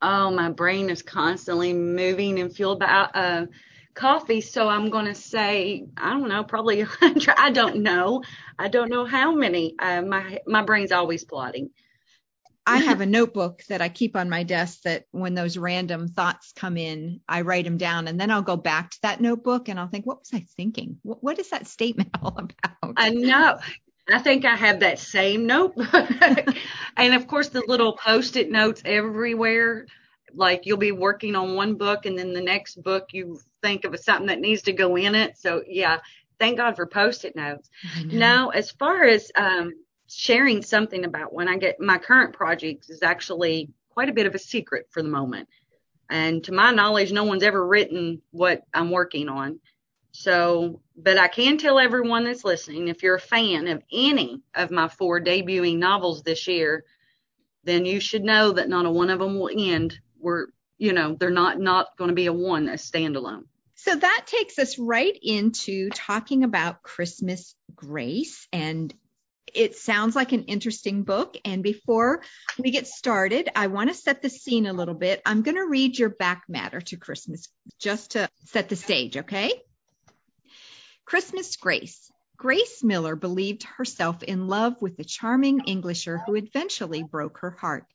Oh, 0.01 0.31
my 0.31 0.49
brain 0.49 0.89
is 0.89 1.03
constantly 1.03 1.73
moving 1.73 2.39
and 2.39 2.53
fueled 2.53 2.79
by 2.79 2.87
uh, 2.87 3.45
coffee. 3.93 4.41
So 4.41 4.67
I'm 4.67 4.89
going 4.89 5.05
to 5.05 5.15
say, 5.15 5.85
I 5.95 6.09
don't 6.09 6.27
know, 6.27 6.43
probably 6.43 6.81
hundred. 6.81 7.35
I 7.37 7.51
don't 7.51 7.77
know. 7.77 8.23
I 8.57 8.67
don't 8.67 8.89
know 8.89 9.05
how 9.05 9.33
many. 9.33 9.75
Uh, 9.79 10.01
my, 10.01 10.39
my 10.47 10.63
brain's 10.63 10.91
always 10.91 11.23
plotting. 11.23 11.69
I 12.67 12.77
have 12.77 13.01
a 13.01 13.05
notebook 13.05 13.63
that 13.69 13.81
I 13.81 13.89
keep 13.89 14.15
on 14.15 14.29
my 14.29 14.43
desk 14.43 14.81
that 14.83 15.05
when 15.11 15.33
those 15.33 15.57
random 15.57 16.07
thoughts 16.07 16.53
come 16.55 16.77
in, 16.77 17.21
I 17.27 17.41
write 17.41 17.65
them 17.65 17.77
down 17.77 18.07
and 18.07 18.19
then 18.19 18.29
I'll 18.29 18.43
go 18.43 18.55
back 18.55 18.91
to 18.91 18.97
that 19.01 19.19
notebook 19.19 19.67
and 19.67 19.79
I'll 19.79 19.87
think, 19.87 20.05
what 20.05 20.19
was 20.19 20.29
I 20.33 20.45
thinking? 20.55 20.99
What, 21.01 21.23
what 21.23 21.39
is 21.39 21.49
that 21.49 21.67
statement 21.67 22.09
all 22.21 22.37
about? 22.37 22.93
I 22.97 23.09
know. 23.09 23.57
I 24.11 24.19
think 24.19 24.45
I 24.45 24.55
have 24.55 24.81
that 24.81 24.99
same 24.99 25.47
notebook. 25.47 25.87
and 26.97 27.13
of 27.13 27.27
course, 27.27 27.49
the 27.49 27.63
little 27.65 27.93
post 27.93 28.35
it 28.35 28.51
notes 28.51 28.81
everywhere. 28.85 29.87
Like 30.33 30.65
you'll 30.65 30.77
be 30.77 30.91
working 30.91 31.35
on 31.35 31.55
one 31.55 31.75
book 31.75 32.05
and 32.05 32.17
then 32.17 32.33
the 32.33 32.41
next 32.41 32.81
book 32.81 33.09
you 33.11 33.39
think 33.61 33.85
of 33.85 33.97
something 33.99 34.27
that 34.27 34.39
needs 34.39 34.63
to 34.63 34.73
go 34.73 34.95
in 34.95 35.15
it. 35.15 35.37
So, 35.37 35.63
yeah, 35.67 35.99
thank 36.39 36.57
God 36.57 36.75
for 36.75 36.85
post 36.85 37.25
it 37.25 37.35
notes. 37.35 37.69
Now, 38.05 38.49
as 38.49 38.71
far 38.71 39.03
as, 39.03 39.31
um, 39.35 39.73
sharing 40.13 40.61
something 40.61 41.05
about 41.05 41.33
when 41.33 41.47
I 41.47 41.57
get 41.57 41.79
my 41.79 41.97
current 41.97 42.33
project 42.33 42.89
is 42.89 43.03
actually 43.03 43.69
quite 43.89 44.09
a 44.09 44.13
bit 44.13 44.25
of 44.25 44.35
a 44.35 44.39
secret 44.39 44.87
for 44.91 45.01
the 45.01 45.09
moment. 45.09 45.47
And 46.09 46.43
to 46.45 46.51
my 46.51 46.71
knowledge, 46.71 47.11
no 47.11 47.23
one's 47.23 47.43
ever 47.43 47.65
written 47.65 48.21
what 48.31 48.63
I'm 48.73 48.91
working 48.91 49.29
on. 49.29 49.59
So, 50.11 50.81
but 50.97 51.17
I 51.17 51.29
can 51.29 51.57
tell 51.57 51.79
everyone 51.79 52.25
that's 52.25 52.43
listening, 52.43 52.89
if 52.89 53.01
you're 53.01 53.15
a 53.15 53.19
fan 53.19 53.67
of 53.67 53.81
any 53.91 54.41
of 54.53 54.69
my 54.69 54.89
four 54.89 55.21
debuting 55.21 55.77
novels 55.77 56.21
this 56.23 56.47
year, 56.47 56.83
then 57.63 57.85
you 57.85 58.01
should 58.01 58.23
know 58.23 58.51
that 58.51 58.67
not 58.67 58.85
a 58.85 58.91
one 58.91 59.09
of 59.09 59.19
them 59.19 59.39
will 59.39 59.51
end. 59.55 59.97
We're, 60.19 60.47
you 60.77 60.91
know, 60.91 61.15
they're 61.15 61.29
not, 61.29 61.59
not 61.59 61.95
going 61.97 62.09
to 62.09 62.15
be 62.15 62.25
a 62.25 62.33
one, 62.33 62.67
a 62.67 62.73
standalone. 62.73 63.43
So 63.75 63.95
that 63.95 64.23
takes 64.27 64.59
us 64.59 64.77
right 64.77 65.17
into 65.23 65.89
talking 65.91 66.43
about 66.43 66.83
Christmas 66.83 67.55
grace 67.73 68.47
and 68.51 68.93
it 69.53 69.75
sounds 69.75 70.15
like 70.15 70.31
an 70.31 70.45
interesting 70.45 71.03
book. 71.03 71.37
And 71.45 71.63
before 71.63 72.23
we 72.57 72.71
get 72.71 72.87
started, 72.87 73.49
I 73.55 73.67
want 73.67 73.89
to 73.89 73.95
set 73.95 74.21
the 74.21 74.29
scene 74.29 74.65
a 74.65 74.73
little 74.73 74.93
bit. 74.93 75.21
I'm 75.25 75.41
going 75.41 75.57
to 75.57 75.65
read 75.65 75.97
your 75.97 76.09
back 76.09 76.43
matter 76.47 76.81
to 76.81 76.97
Christmas 76.97 77.47
just 77.79 78.11
to 78.11 78.29
set 78.45 78.69
the 78.69 78.75
stage, 78.75 79.17
okay? 79.17 79.51
Christmas 81.05 81.55
Grace. 81.57 82.11
Grace 82.41 82.83
Miller 82.83 83.15
believed 83.15 83.61
herself 83.61 84.23
in 84.23 84.47
love 84.47 84.75
with 84.81 84.97
the 84.97 85.03
charming 85.03 85.59
Englisher 85.67 86.23
who 86.25 86.35
eventually 86.35 87.03
broke 87.03 87.37
her 87.37 87.51
heart. 87.51 87.85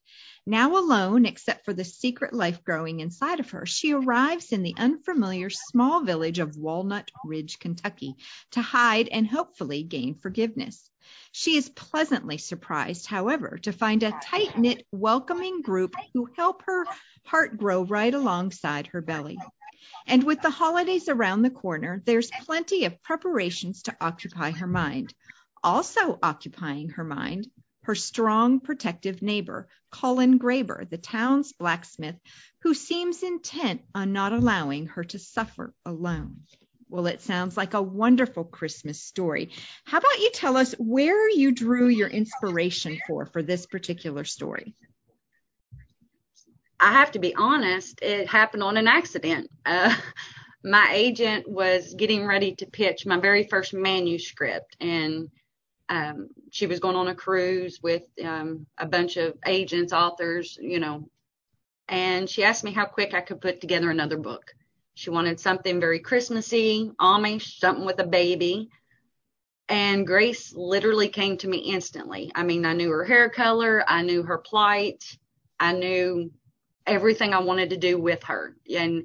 Now 0.47 0.77
alone, 0.77 1.27
except 1.27 1.65
for 1.65 1.73
the 1.73 1.83
secret 1.83 2.33
life 2.33 2.63
growing 2.63 3.01
inside 3.01 3.41
of 3.41 3.51
her, 3.51 3.67
she 3.67 3.93
arrives 3.93 4.53
in 4.53 4.63
the 4.63 4.77
unfamiliar 4.79 5.51
small 5.51 6.05
village 6.05 6.39
of 6.39 6.57
Walnut 6.57 7.11
Ridge, 7.25 7.59
Kentucky, 7.59 8.15
to 8.53 8.63
hide 8.63 9.09
and 9.09 9.27
hopefully 9.27 9.83
gain 9.83 10.15
forgiveness. 10.15 10.89
She 11.33 11.57
is 11.57 11.69
pleasantly 11.69 12.39
surprised, 12.39 13.07
however, 13.07 13.59
to 13.63 13.73
find 13.73 14.05
a 14.05 14.17
tight 14.23 14.57
knit, 14.57 14.87
welcoming 14.93 15.63
group 15.63 15.97
who 16.15 16.31
help 16.37 16.63
her 16.67 16.85
heart 17.25 17.59
grow 17.59 17.83
right 17.83 18.15
alongside 18.15 18.87
her 18.89 19.01
belly. 19.01 19.39
And 20.07 20.25
with 20.25 20.41
the 20.43 20.51
holidays 20.51 21.09
around 21.09 21.43
the 21.43 21.51
corner, 21.51 22.03
there's 22.05 22.31
plenty 22.45 22.85
of 22.85 23.03
preparations 23.03 23.83
to 23.83 23.97
occupy 24.01 24.53
her 24.53 24.67
mind. 24.67 25.15
Also 25.63 26.19
occupying 26.23 26.91
her 26.91 27.05
mind, 27.05 27.49
her 27.83 27.95
strong, 27.95 28.61
protective 28.61 29.23
neighbor, 29.23 29.69
Colin 29.91 30.39
Graber, 30.39 30.89
the 30.89 30.99
town's 30.99 31.53
blacksmith, 31.53 32.17
who 32.63 32.75
seems 32.75 33.23
intent 33.23 33.83
on 33.95 34.13
not 34.13 34.33
allowing 34.33 34.87
her 34.89 35.05
to 35.05 35.19
suffer 35.19 35.73
alone. 35.85 36.43
Well, 36.89 37.07
it 37.07 37.21
sounds 37.21 37.57
like 37.57 37.75
a 37.75 37.83
wonderful 37.83 38.45
Christmas 38.45 39.03
story. 39.03 39.51
How 39.85 39.99
about 39.99 40.21
you 40.21 40.31
tell 40.33 40.57
us 40.57 40.73
where 40.79 41.29
you 41.31 41.51
drew 41.51 41.89
your 41.89 42.09
inspiration 42.09 42.99
for 43.07 43.27
for 43.27 43.43
this 43.43 43.67
particular 43.67 44.25
story? 44.25 44.75
I 46.79 46.93
have 46.93 47.13
to 47.13 47.19
be 47.19 47.35
honest, 47.35 48.01
it 48.03 48.29
happened 48.29 48.63
on 48.63 48.77
an 48.77 48.89
accident. 48.89 49.51
Uh, 49.65 49.95
my 50.65 50.91
agent 50.93 51.49
was 51.49 51.95
getting 51.95 52.27
ready 52.27 52.55
to 52.57 52.67
pitch 52.67 53.07
my 53.07 53.19
very 53.19 53.45
first 53.45 53.73
manuscript, 53.73 54.77
and 54.81 55.31
um, 55.89 56.29
she 56.51 56.67
was 56.67 56.81
going 56.81 56.97
on 56.97 57.09
a 57.09 57.15
cruise 57.15 57.81
with 57.83 58.03
um, 58.25 58.67
a 58.77 58.87
bunch 58.87 59.17
of 59.17 59.35
agents, 59.47 59.93
authors, 59.93 60.59
you 60.61 60.81
know, 60.81 61.09
and 61.89 62.29
she 62.29 62.43
asked 62.43 62.65
me 62.65 62.73
how 62.73 62.85
quick 62.85 63.15
I 63.15 63.21
could 63.21 63.41
put 63.41 63.61
together 63.61 63.91
another 63.91 64.19
book. 64.19 64.55
She 64.95 65.11
wanted 65.11 65.39
something 65.39 65.79
very 65.79 66.01
Christmassy, 66.01 66.91
Amish, 67.01 67.59
something 67.59 67.85
with 67.85 68.01
a 68.01 68.07
baby. 68.07 68.71
And 69.69 70.07
Grace 70.07 70.55
literally 70.55 71.09
came 71.09 71.37
to 71.39 71.49
me 71.49 71.59
instantly. 71.59 72.33
I 72.35 72.45
mean, 72.45 72.65
I 72.65 72.73
knew 72.73 72.91
her 72.91 73.05
hair 73.05 73.29
color, 73.29 73.85
I 73.87 74.03
knew 74.03 74.23
her 74.23 74.39
plight, 74.39 75.05
I 75.59 75.73
knew 75.73 76.31
everything 76.87 77.35
I 77.35 77.41
wanted 77.41 77.71
to 77.71 77.77
do 77.77 77.99
with 77.99 78.23
her. 78.25 78.57
And 78.75 79.05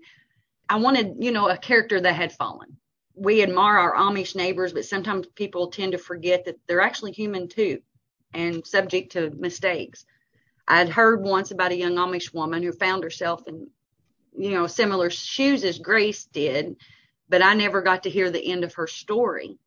I 0.69 0.77
wanted, 0.77 1.15
you 1.19 1.31
know, 1.31 1.49
a 1.49 1.57
character 1.57 1.99
that 1.99 2.15
had 2.15 2.31
fallen. 2.31 2.77
We 3.15 3.43
admire 3.43 3.77
our 3.77 3.95
Amish 3.95 4.35
neighbors, 4.35 4.73
but 4.73 4.85
sometimes 4.85 5.27
people 5.27 5.67
tend 5.67 5.91
to 5.91 5.97
forget 5.97 6.45
that 6.45 6.59
they're 6.67 6.81
actually 6.81 7.11
human 7.11 7.47
too 7.47 7.79
and 8.33 8.65
subject 8.65 9.13
to 9.13 9.31
mistakes. 9.31 10.05
I'd 10.67 10.89
heard 10.89 11.21
once 11.21 11.51
about 11.51 11.71
a 11.71 11.77
young 11.77 11.95
Amish 11.95 12.33
woman 12.33 12.63
who 12.63 12.71
found 12.71 13.03
herself 13.03 13.47
in, 13.47 13.67
you 14.37 14.51
know, 14.51 14.67
similar 14.67 15.09
shoes 15.09 15.63
as 15.65 15.79
Grace 15.79 16.25
did, 16.25 16.77
but 17.27 17.41
I 17.41 17.53
never 17.53 17.81
got 17.81 18.03
to 18.03 18.09
hear 18.09 18.31
the 18.31 18.45
end 18.45 18.63
of 18.63 18.75
her 18.75 18.87
story. 18.87 19.57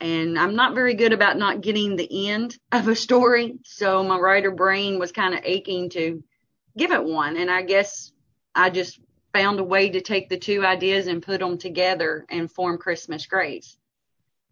And 0.00 0.38
I'm 0.38 0.56
not 0.56 0.74
very 0.74 0.94
good 0.94 1.12
about 1.12 1.36
not 1.36 1.60
getting 1.60 1.94
the 1.94 2.28
end 2.28 2.58
of 2.72 2.88
a 2.88 2.96
story. 2.96 3.58
So 3.64 4.02
my 4.02 4.18
writer 4.18 4.50
brain 4.50 4.98
was 4.98 5.12
kind 5.12 5.34
of 5.34 5.40
aching 5.44 5.90
to 5.90 6.24
give 6.80 6.92
it 6.92 7.04
one. 7.04 7.36
And 7.36 7.50
I 7.50 7.62
guess 7.62 8.10
I 8.54 8.70
just 8.70 8.98
found 9.34 9.60
a 9.60 9.64
way 9.64 9.90
to 9.90 10.00
take 10.00 10.28
the 10.30 10.38
two 10.38 10.64
ideas 10.64 11.06
and 11.06 11.22
put 11.22 11.40
them 11.40 11.58
together 11.58 12.24
and 12.30 12.50
form 12.50 12.78
Christmas 12.78 13.26
Grace. 13.26 13.76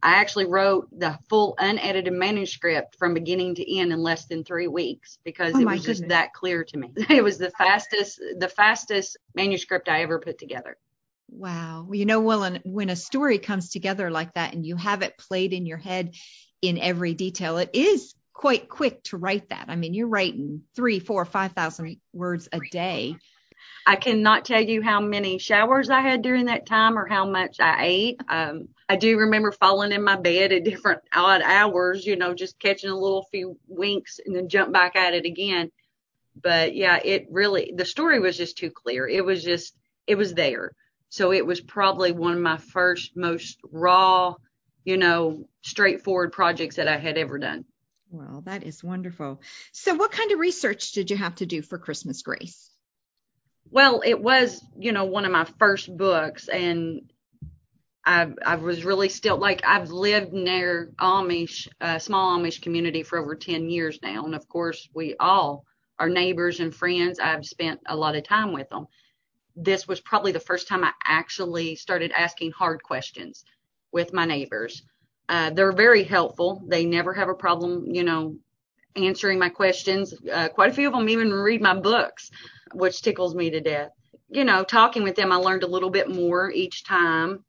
I 0.00 0.16
actually 0.16 0.44
wrote 0.44 0.88
the 0.92 1.18
full 1.28 1.56
unedited 1.58 2.12
manuscript 2.12 2.96
from 2.98 3.14
beginning 3.14 3.56
to 3.56 3.78
end 3.78 3.92
in 3.92 4.00
less 4.00 4.26
than 4.26 4.44
three 4.44 4.68
weeks 4.68 5.18
because 5.24 5.54
Oh, 5.56 5.60
it 5.60 5.64
was 5.64 5.82
just 5.82 6.06
that 6.08 6.34
clear 6.34 6.64
to 6.64 6.76
me. 6.76 6.92
It 7.10 7.24
was 7.24 7.38
the 7.38 7.50
fastest, 7.50 8.20
the 8.38 8.48
fastest 8.48 9.16
manuscript 9.34 9.88
I 9.88 10.02
ever 10.02 10.20
put 10.20 10.38
together. 10.38 10.76
Wow. 11.30 11.86
Well, 11.88 11.94
you 11.94 12.04
know, 12.04 12.20
well, 12.20 12.58
when 12.64 12.90
a 12.90 12.96
story 12.96 13.38
comes 13.38 13.70
together 13.70 14.10
like 14.10 14.34
that 14.34 14.52
and 14.52 14.64
you 14.64 14.76
have 14.76 15.02
it 15.02 15.18
played 15.18 15.52
in 15.52 15.66
your 15.66 15.78
head 15.78 16.14
in 16.62 16.78
every 16.78 17.14
detail, 17.14 17.56
it 17.56 17.70
is 17.72 18.14
quite 18.38 18.68
quick 18.68 19.02
to 19.02 19.16
write 19.16 19.48
that. 19.48 19.64
I 19.66 19.74
mean, 19.74 19.94
you're 19.94 20.06
writing 20.06 20.62
three, 20.76 21.00
four, 21.00 21.24
five 21.24 21.52
thousand 21.52 21.96
words 22.12 22.48
a 22.52 22.60
day. 22.70 23.16
I 23.84 23.96
cannot 23.96 24.44
tell 24.44 24.62
you 24.62 24.80
how 24.80 25.00
many 25.00 25.38
showers 25.38 25.90
I 25.90 26.02
had 26.02 26.22
during 26.22 26.46
that 26.46 26.64
time 26.64 26.96
or 26.96 27.08
how 27.08 27.28
much 27.28 27.56
I 27.58 27.84
ate. 27.84 28.20
Um, 28.28 28.68
I 28.88 28.94
do 28.94 29.18
remember 29.18 29.50
falling 29.50 29.90
in 29.90 30.04
my 30.04 30.14
bed 30.14 30.52
at 30.52 30.62
different 30.62 31.00
odd 31.12 31.42
hours, 31.42 32.06
you 32.06 32.14
know, 32.14 32.32
just 32.32 32.60
catching 32.60 32.90
a 32.90 32.96
little 32.96 33.26
few 33.32 33.58
winks 33.66 34.20
and 34.24 34.36
then 34.36 34.48
jump 34.48 34.72
back 34.72 34.94
at 34.94 35.14
it 35.14 35.24
again. 35.24 35.72
But 36.40 36.76
yeah, 36.76 37.00
it 37.04 37.26
really, 37.32 37.72
the 37.74 37.84
story 37.84 38.20
was 38.20 38.36
just 38.36 38.56
too 38.56 38.70
clear. 38.70 39.08
It 39.08 39.24
was 39.24 39.42
just, 39.42 39.74
it 40.06 40.14
was 40.14 40.32
there. 40.32 40.76
So 41.08 41.32
it 41.32 41.44
was 41.44 41.60
probably 41.60 42.12
one 42.12 42.34
of 42.34 42.40
my 42.40 42.58
first, 42.58 43.16
most 43.16 43.58
raw, 43.72 44.36
you 44.84 44.96
know, 44.96 45.48
straightforward 45.62 46.30
projects 46.30 46.76
that 46.76 46.86
I 46.86 46.98
had 46.98 47.18
ever 47.18 47.40
done. 47.40 47.64
Well, 48.10 48.42
that 48.46 48.62
is 48.64 48.82
wonderful. 48.82 49.40
So, 49.72 49.94
what 49.94 50.12
kind 50.12 50.32
of 50.32 50.38
research 50.38 50.92
did 50.92 51.10
you 51.10 51.16
have 51.16 51.36
to 51.36 51.46
do 51.46 51.62
for 51.62 51.78
Christmas 51.78 52.22
Grace? 52.22 52.70
Well, 53.70 54.02
it 54.04 54.20
was, 54.20 54.64
you 54.78 54.92
know, 54.92 55.04
one 55.04 55.26
of 55.26 55.32
my 55.32 55.44
first 55.58 55.94
books 55.94 56.48
and 56.48 57.12
I 58.08 58.32
I 58.44 58.54
was 58.56 58.84
really 58.84 59.10
still 59.10 59.36
like 59.36 59.60
I've 59.66 59.90
lived 59.90 60.32
near 60.32 60.90
Amish, 60.98 61.68
uh, 61.80 61.98
small 61.98 62.38
Amish 62.38 62.62
community 62.62 63.02
for 63.02 63.18
over 63.18 63.34
10 63.34 63.68
years 63.68 63.98
now. 64.02 64.24
And 64.24 64.34
of 64.34 64.48
course, 64.48 64.88
we 64.94 65.14
all 65.20 65.66
are 65.98 66.08
neighbors 66.08 66.60
and 66.60 66.74
friends. 66.74 67.18
I've 67.18 67.44
spent 67.44 67.80
a 67.86 67.96
lot 67.96 68.16
of 68.16 68.24
time 68.24 68.52
with 68.52 68.70
them. 68.70 68.86
This 69.54 69.86
was 69.86 70.00
probably 70.00 70.32
the 70.32 70.40
first 70.40 70.68
time 70.68 70.84
I 70.84 70.92
actually 71.04 71.74
started 71.74 72.12
asking 72.12 72.52
hard 72.52 72.82
questions 72.82 73.44
with 73.92 74.14
my 74.14 74.24
neighbors. 74.24 74.82
Uh, 75.28 75.50
they're 75.50 75.72
very 75.72 76.04
helpful. 76.04 76.62
They 76.66 76.84
never 76.84 77.12
have 77.12 77.28
a 77.28 77.34
problem, 77.34 77.86
you 77.94 78.02
know, 78.02 78.36
answering 78.96 79.38
my 79.38 79.48
questions. 79.48 80.14
Uh, 80.32 80.48
quite 80.48 80.70
a 80.70 80.74
few 80.74 80.88
of 80.88 80.94
them 80.94 81.08
even 81.08 81.32
read 81.32 81.60
my 81.60 81.78
books, 81.78 82.30
which 82.72 83.02
tickles 83.02 83.34
me 83.34 83.50
to 83.50 83.60
death. 83.60 83.90
You 84.30 84.44
know, 84.44 84.64
talking 84.64 85.02
with 85.02 85.16
them, 85.16 85.32
I 85.32 85.36
learned 85.36 85.62
a 85.62 85.68
little 85.68 85.90
bit 85.90 86.10
more 86.10 86.50
each 86.50 86.84
time. 86.84 87.44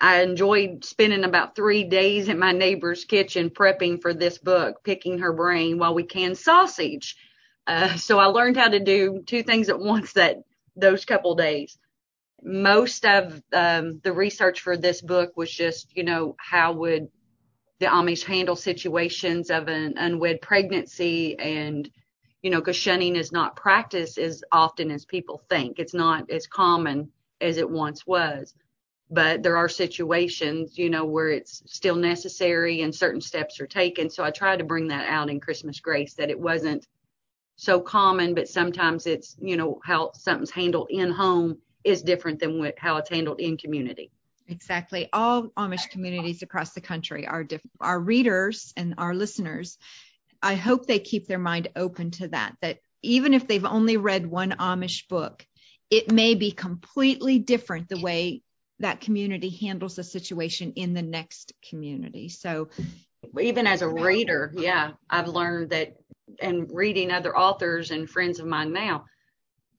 I 0.00 0.22
enjoyed 0.22 0.84
spending 0.84 1.24
about 1.24 1.56
three 1.56 1.84
days 1.84 2.28
in 2.28 2.38
my 2.38 2.52
neighbor's 2.52 3.04
kitchen 3.04 3.50
prepping 3.50 4.00
for 4.00 4.14
this 4.14 4.38
book, 4.38 4.84
picking 4.84 5.18
her 5.18 5.32
brain 5.32 5.78
while 5.78 5.94
we 5.94 6.04
canned 6.04 6.38
sausage. 6.38 7.16
Uh, 7.66 7.96
so 7.96 8.18
I 8.18 8.26
learned 8.26 8.56
how 8.56 8.68
to 8.68 8.80
do 8.80 9.22
two 9.26 9.42
things 9.42 9.68
at 9.68 9.78
once 9.78 10.12
that 10.12 10.38
those 10.76 11.04
couple 11.04 11.34
days. 11.34 11.78
Most 12.42 13.04
of 13.04 13.42
um, 13.52 14.00
the 14.04 14.12
research 14.12 14.60
for 14.60 14.76
this 14.76 15.02
book 15.02 15.36
was 15.36 15.50
just, 15.50 15.96
you 15.96 16.04
know, 16.04 16.36
how 16.38 16.72
would 16.72 17.08
the 17.80 17.86
Amish 17.86 18.24
handle 18.24 18.56
situations 18.56 19.50
of 19.50 19.68
an 19.68 19.94
unwed 19.96 20.40
pregnancy 20.40 21.38
and, 21.38 21.88
you 22.42 22.50
know, 22.50 22.58
because 22.58 22.76
shunning 22.76 23.16
is 23.16 23.32
not 23.32 23.56
practiced 23.56 24.18
as 24.18 24.42
often 24.50 24.90
as 24.90 25.04
people 25.04 25.42
think. 25.48 25.78
It's 25.78 25.94
not 25.94 26.30
as 26.30 26.46
common 26.46 27.12
as 27.40 27.56
it 27.56 27.68
once 27.68 28.06
was. 28.06 28.54
But 29.10 29.42
there 29.42 29.56
are 29.56 29.68
situations, 29.68 30.76
you 30.76 30.90
know, 30.90 31.04
where 31.04 31.30
it's 31.30 31.62
still 31.66 31.96
necessary 31.96 32.82
and 32.82 32.94
certain 32.94 33.20
steps 33.20 33.60
are 33.60 33.66
taken. 33.66 34.10
So 34.10 34.22
I 34.22 34.30
tried 34.30 34.58
to 34.58 34.64
bring 34.64 34.88
that 34.88 35.08
out 35.08 35.30
in 35.30 35.40
Christmas 35.40 35.80
Grace 35.80 36.14
that 36.14 36.30
it 36.30 36.38
wasn't 36.38 36.86
so 37.56 37.80
common, 37.80 38.34
but 38.34 38.48
sometimes 38.48 39.06
it's, 39.06 39.36
you 39.40 39.56
know, 39.56 39.80
how 39.82 40.12
something's 40.14 40.50
handled 40.50 40.88
in 40.90 41.10
home 41.10 41.58
is 41.84 42.02
different 42.02 42.40
than 42.40 42.58
what, 42.58 42.78
how 42.78 42.96
it's 42.96 43.10
handled 43.10 43.40
in 43.40 43.56
community. 43.56 44.10
Exactly. 44.48 45.08
All 45.12 45.48
Amish 45.50 45.90
communities 45.90 46.42
across 46.42 46.72
the 46.72 46.80
country 46.80 47.26
are 47.26 47.44
different. 47.44 47.72
Our 47.80 48.00
readers 48.00 48.72
and 48.76 48.94
our 48.96 49.14
listeners, 49.14 49.78
I 50.42 50.54
hope 50.54 50.86
they 50.86 50.98
keep 50.98 51.26
their 51.26 51.38
mind 51.38 51.68
open 51.76 52.10
to 52.12 52.28
that, 52.28 52.56
that 52.62 52.78
even 53.02 53.34
if 53.34 53.46
they've 53.46 53.64
only 53.64 53.96
read 53.96 54.26
one 54.26 54.52
Amish 54.52 55.06
book, 55.08 55.46
it 55.90 56.10
may 56.10 56.34
be 56.34 56.50
completely 56.50 57.38
different 57.38 57.88
the 57.88 58.00
way 58.00 58.42
that 58.80 59.00
community 59.00 59.50
handles 59.50 59.98
a 59.98 60.04
situation 60.04 60.72
in 60.76 60.94
the 60.94 61.02
next 61.02 61.52
community. 61.68 62.28
So, 62.28 62.68
even 63.38 63.66
as 63.66 63.82
a 63.82 63.88
reader, 63.88 64.52
yeah, 64.56 64.92
I've 65.10 65.28
learned 65.28 65.70
that 65.70 65.96
and 66.40 66.70
reading 66.72 67.10
other 67.10 67.36
authors 67.36 67.90
and 67.90 68.08
friends 68.08 68.38
of 68.38 68.46
mine 68.46 68.72
now, 68.72 69.06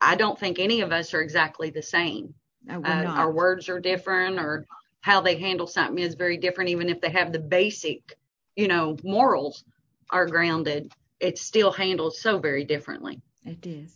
I 0.01 0.15
don't 0.15 0.39
think 0.39 0.59
any 0.59 0.81
of 0.81 0.91
us 0.91 1.13
are 1.13 1.21
exactly 1.21 1.69
the 1.69 1.81
same. 1.81 2.33
we're 2.65 2.85
Uh, 2.85 3.05
our 3.05 3.31
words 3.31 3.69
are 3.69 3.79
different 3.79 4.39
or 4.39 4.65
how 5.01 5.21
they 5.21 5.37
handle 5.37 5.67
something 5.67 5.99
is 5.99 6.15
very 6.15 6.37
different, 6.37 6.69
even 6.69 6.89
if 6.89 7.01
they 7.01 7.09
have 7.09 7.31
the 7.31 7.39
basic, 7.39 8.17
you 8.55 8.67
know, 8.67 8.97
morals 9.03 9.63
are 10.09 10.25
grounded. 10.25 10.91
It's 11.19 11.41
still 11.41 11.71
handled 11.71 12.15
so 12.15 12.39
very 12.39 12.63
differently. 12.65 13.21
It 13.45 13.65
is. 13.65 13.95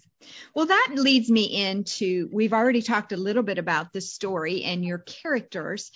Well, 0.56 0.68
that 0.68 0.94
leads 0.96 1.30
me 1.30 1.44
into 1.44 2.30
we've 2.32 2.54
already 2.54 2.82
talked 2.82 3.12
a 3.12 3.18
little 3.18 3.44
bit 3.44 3.58
about 3.58 3.92
the 3.92 4.02
story 4.02 4.64
and 4.64 4.84
your 4.86 5.00
characters. 5.00 5.92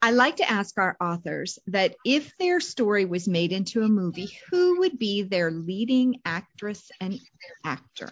I 0.00 0.12
like 0.12 0.36
to 0.36 0.48
ask 0.48 0.78
our 0.78 0.96
authors 1.00 1.58
that 1.66 1.96
if 2.04 2.32
their 2.38 2.60
story 2.60 3.04
was 3.04 3.26
made 3.26 3.52
into 3.52 3.82
a 3.82 3.88
movie, 3.88 4.30
who 4.50 4.78
would 4.80 4.98
be 4.98 5.22
their 5.22 5.50
leading 5.50 6.20
actress 6.24 6.90
and 7.00 7.18
actor? 7.64 8.10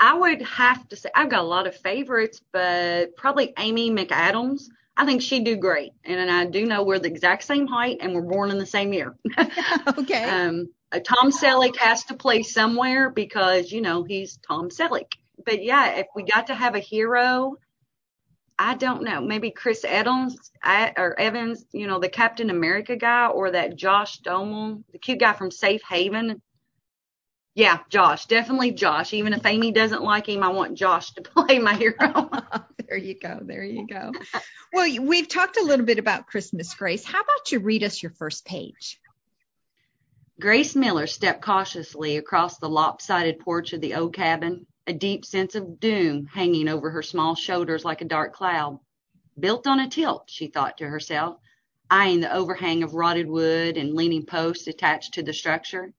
I 0.00 0.14
would 0.14 0.40
have 0.42 0.88
to 0.88 0.96
say 0.96 1.10
I've 1.14 1.28
got 1.28 1.40
a 1.40 1.46
lot 1.46 1.66
of 1.66 1.76
favorites, 1.76 2.40
but 2.52 3.14
probably 3.16 3.52
Amy 3.58 3.90
McAdams. 3.90 4.62
I 4.96 5.04
think 5.04 5.22
she'd 5.22 5.44
do 5.44 5.56
great. 5.56 5.92
And 6.04 6.30
I 6.30 6.46
do 6.46 6.66
know 6.66 6.82
we're 6.82 6.98
the 6.98 7.08
exact 7.08 7.44
same 7.44 7.66
height 7.66 7.98
and 8.00 8.14
we're 8.14 8.22
born 8.22 8.50
in 8.50 8.58
the 8.58 8.66
same 8.66 8.92
year. 8.92 9.14
okay. 9.98 10.24
Um, 10.24 10.70
uh, 10.92 11.00
Tom 11.00 11.30
Selleck 11.30 11.76
has 11.76 12.04
to 12.04 12.14
play 12.14 12.42
somewhere 12.42 13.10
because, 13.10 13.70
you 13.70 13.80
know, 13.82 14.02
he's 14.02 14.38
Tom 14.38 14.70
Selleck. 14.70 15.12
But 15.44 15.62
yeah, 15.62 15.96
if 15.96 16.06
we 16.14 16.24
got 16.24 16.48
to 16.48 16.54
have 16.54 16.74
a 16.74 16.80
hero, 16.80 17.56
I 18.58 18.74
don't 18.74 19.02
know, 19.02 19.20
maybe 19.22 19.50
Chris 19.50 19.84
Evans 19.84 20.50
I, 20.62 20.92
or 20.96 21.18
Evans, 21.18 21.64
you 21.72 21.86
know, 21.86 21.98
the 21.98 22.10
Captain 22.10 22.50
America 22.50 22.96
guy 22.96 23.28
or 23.28 23.50
that 23.52 23.76
Josh 23.76 24.18
Duhamel, 24.18 24.82
the 24.92 24.98
cute 24.98 25.20
guy 25.20 25.32
from 25.32 25.50
Safe 25.50 25.82
Haven. 25.88 26.42
Yeah, 27.54 27.80
Josh, 27.88 28.26
definitely 28.26 28.70
Josh. 28.72 29.12
Even 29.12 29.32
if 29.32 29.44
Amy 29.44 29.72
doesn't 29.72 30.02
like 30.02 30.28
him, 30.28 30.42
I 30.42 30.48
want 30.48 30.78
Josh 30.78 31.12
to 31.14 31.22
play 31.22 31.58
my 31.58 31.74
hero. 31.74 32.30
there 32.88 32.96
you 32.96 33.18
go. 33.18 33.40
There 33.42 33.64
you 33.64 33.86
go. 33.86 34.12
Well, 34.72 34.88
we've 35.02 35.28
talked 35.28 35.56
a 35.56 35.64
little 35.64 35.86
bit 35.86 35.98
about 35.98 36.26
Christmas 36.26 36.72
Grace. 36.74 37.04
How 37.04 37.20
about 37.20 37.50
you 37.50 37.58
read 37.58 37.82
us 37.82 38.02
your 38.02 38.12
first 38.12 38.44
page? 38.44 39.00
Grace 40.40 40.74
Miller 40.74 41.06
stepped 41.06 41.42
cautiously 41.42 42.16
across 42.16 42.58
the 42.58 42.68
lopsided 42.68 43.40
porch 43.40 43.74
of 43.74 43.82
the 43.82 43.94
old 43.94 44.14
cabin, 44.14 44.66
a 44.86 44.92
deep 44.92 45.26
sense 45.26 45.54
of 45.54 45.78
doom 45.78 46.26
hanging 46.26 46.66
over 46.66 46.90
her 46.90 47.02
small 47.02 47.34
shoulders 47.34 47.84
like 47.84 48.00
a 48.00 48.06
dark 48.06 48.32
cloud. 48.32 48.78
Built 49.38 49.66
on 49.66 49.80
a 49.80 49.90
tilt, 49.90 50.30
she 50.30 50.46
thought 50.46 50.78
to 50.78 50.88
herself, 50.88 51.36
eyeing 51.90 52.20
the 52.20 52.34
overhang 52.34 52.82
of 52.82 52.94
rotted 52.94 53.28
wood 53.28 53.76
and 53.76 53.94
leaning 53.94 54.24
posts 54.24 54.66
attached 54.66 55.14
to 55.14 55.22
the 55.22 55.34
structure. 55.34 55.92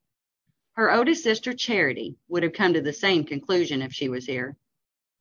Her 0.74 0.92
oldest 0.92 1.24
sister, 1.24 1.54
Charity, 1.54 2.16
would 2.30 2.44
have 2.44 2.54
come 2.54 2.74
to 2.74 2.82
the 2.82 2.94
same 2.94 3.25
conclusion 3.25 3.82
if 3.82 3.94
she 3.94 4.10
was 4.10 4.25
here. 4.25 4.56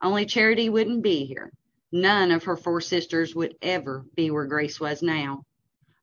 Only 0.01 0.25
Charity 0.25 0.69
wouldn't 0.69 1.03
be 1.03 1.25
here. 1.25 1.53
None 1.93 2.31
of 2.31 2.45
her 2.45 2.57
four 2.57 2.81
sisters 2.81 3.35
would 3.35 3.57
ever 3.61 4.07
be 4.15 4.31
where 4.31 4.47
Grace 4.47 4.79
was 4.79 5.03
now. 5.03 5.45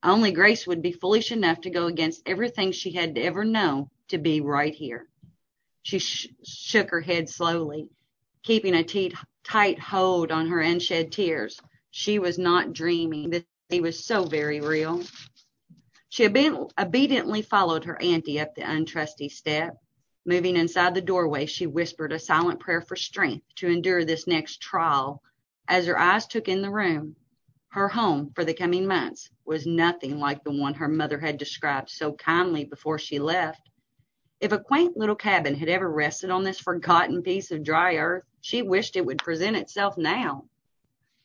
Only 0.03 0.31
Grace 0.31 0.67
would 0.67 0.81
be 0.81 0.91
foolish 0.91 1.31
enough 1.31 1.61
to 1.61 1.69
go 1.69 1.87
against 1.87 2.21
everything 2.25 2.71
she 2.71 2.91
had 2.91 3.17
ever 3.17 3.45
known 3.45 3.89
to 4.09 4.17
be 4.17 4.41
right 4.41 4.75
here. 4.75 5.07
She 5.81 5.99
sh- 5.99 6.27
shook 6.43 6.89
her 6.89 7.01
head 7.01 7.29
slowly, 7.29 7.87
keeping 8.43 8.75
a 8.75 8.83
tight 9.43 9.79
hold 9.79 10.31
on 10.31 10.47
her 10.47 10.59
unshed 10.59 11.11
tears. 11.11 11.59
She 11.91 12.19
was 12.19 12.37
not 12.37 12.73
dreaming. 12.73 13.29
This 13.29 13.45
was 13.71 14.03
so 14.03 14.25
very 14.25 14.59
real. 14.59 15.03
She 16.09 16.25
obediently 16.25 17.41
followed 17.41 17.83
her 17.83 18.01
auntie 18.01 18.39
up 18.39 18.55
the 18.55 18.61
untrusty 18.61 19.29
step. 19.29 19.75
Moving 20.25 20.55
inside 20.55 20.95
the 20.95 21.01
doorway, 21.01 21.45
she 21.45 21.67
whispered 21.67 22.13
a 22.13 22.19
silent 22.19 22.61
prayer 22.61 22.81
for 22.81 22.95
strength 22.95 23.45
to 23.55 23.67
endure 23.67 24.05
this 24.05 24.25
next 24.25 24.61
trial. 24.61 25.21
As 25.67 25.85
her 25.85 25.99
eyes 25.99 26.25
took 26.25 26.47
in 26.47 26.61
the 26.61 26.71
room, 26.71 27.17
her 27.71 27.89
home 27.89 28.31
for 28.33 28.45
the 28.45 28.53
coming 28.53 28.87
months 28.87 29.29
was 29.43 29.67
nothing 29.67 30.17
like 30.17 30.43
the 30.43 30.51
one 30.51 30.75
her 30.75 30.87
mother 30.87 31.19
had 31.19 31.37
described 31.37 31.89
so 31.89 32.13
kindly 32.13 32.63
before 32.63 32.97
she 32.97 33.19
left. 33.19 33.69
If 34.39 34.53
a 34.53 34.59
quaint 34.59 34.95
little 34.95 35.15
cabin 35.15 35.55
had 35.55 35.67
ever 35.67 35.91
rested 35.91 36.29
on 36.29 36.45
this 36.45 36.59
forgotten 36.59 37.21
piece 37.21 37.51
of 37.51 37.63
dry 37.63 37.97
earth, 37.97 38.23
she 38.39 38.61
wished 38.61 38.95
it 38.95 39.05
would 39.05 39.17
present 39.17 39.57
itself 39.57 39.97
now. 39.97 40.45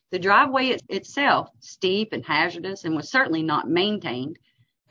The 0.09 0.19
driveway 0.19 0.67
it 0.67 0.81
itself, 0.89 1.49
steep 1.61 2.11
and 2.11 2.25
hazardous 2.25 2.83
and 2.83 2.95
was 2.97 3.09
certainly 3.09 3.43
not 3.43 3.69
maintained, 3.69 4.37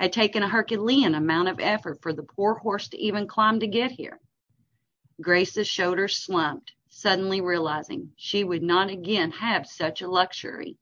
had 0.02 0.12
taken 0.12 0.42
a 0.42 0.48
Herculean 0.48 1.14
amount 1.14 1.48
of 1.48 1.60
effort 1.60 2.02
for 2.02 2.12
the 2.12 2.24
poor 2.24 2.56
horse 2.56 2.88
to 2.88 3.00
even 3.00 3.28
climb 3.28 3.60
to 3.60 3.68
get 3.68 3.92
here. 3.92 4.18
Grace's 5.20 5.68
shoulders 5.68 6.16
slumped, 6.16 6.72
suddenly 6.88 7.40
realizing 7.40 8.10
she 8.16 8.42
would 8.42 8.64
not 8.64 8.90
again 8.90 9.30
have 9.30 9.64
such 9.64 10.02
a 10.02 10.10
luxury. 10.10 10.76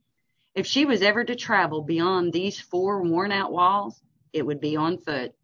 If 0.55 0.67
she 0.67 0.87
was 0.87 1.03
ever 1.03 1.23
to 1.23 1.37
travel 1.37 1.83
beyond 1.83 2.33
these 2.33 2.59
four 2.59 3.03
worn 3.03 3.31
out 3.31 3.53
walls, 3.53 4.01
it 4.33 4.47
would 4.47 4.59
be 4.59 4.77
on 4.77 4.97
foot. 4.97 5.35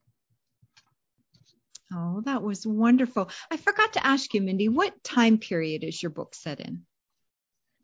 Oh, 1.92 2.22
that 2.24 2.42
was 2.42 2.66
wonderful. 2.66 3.28
I 3.50 3.58
forgot 3.58 3.92
to 3.92 4.06
ask 4.06 4.32
you, 4.32 4.40
Mindy, 4.40 4.70
what 4.70 5.04
time 5.04 5.36
period 5.36 5.84
is 5.84 6.02
your 6.02 6.10
book 6.10 6.34
set 6.34 6.60
in? 6.60 6.86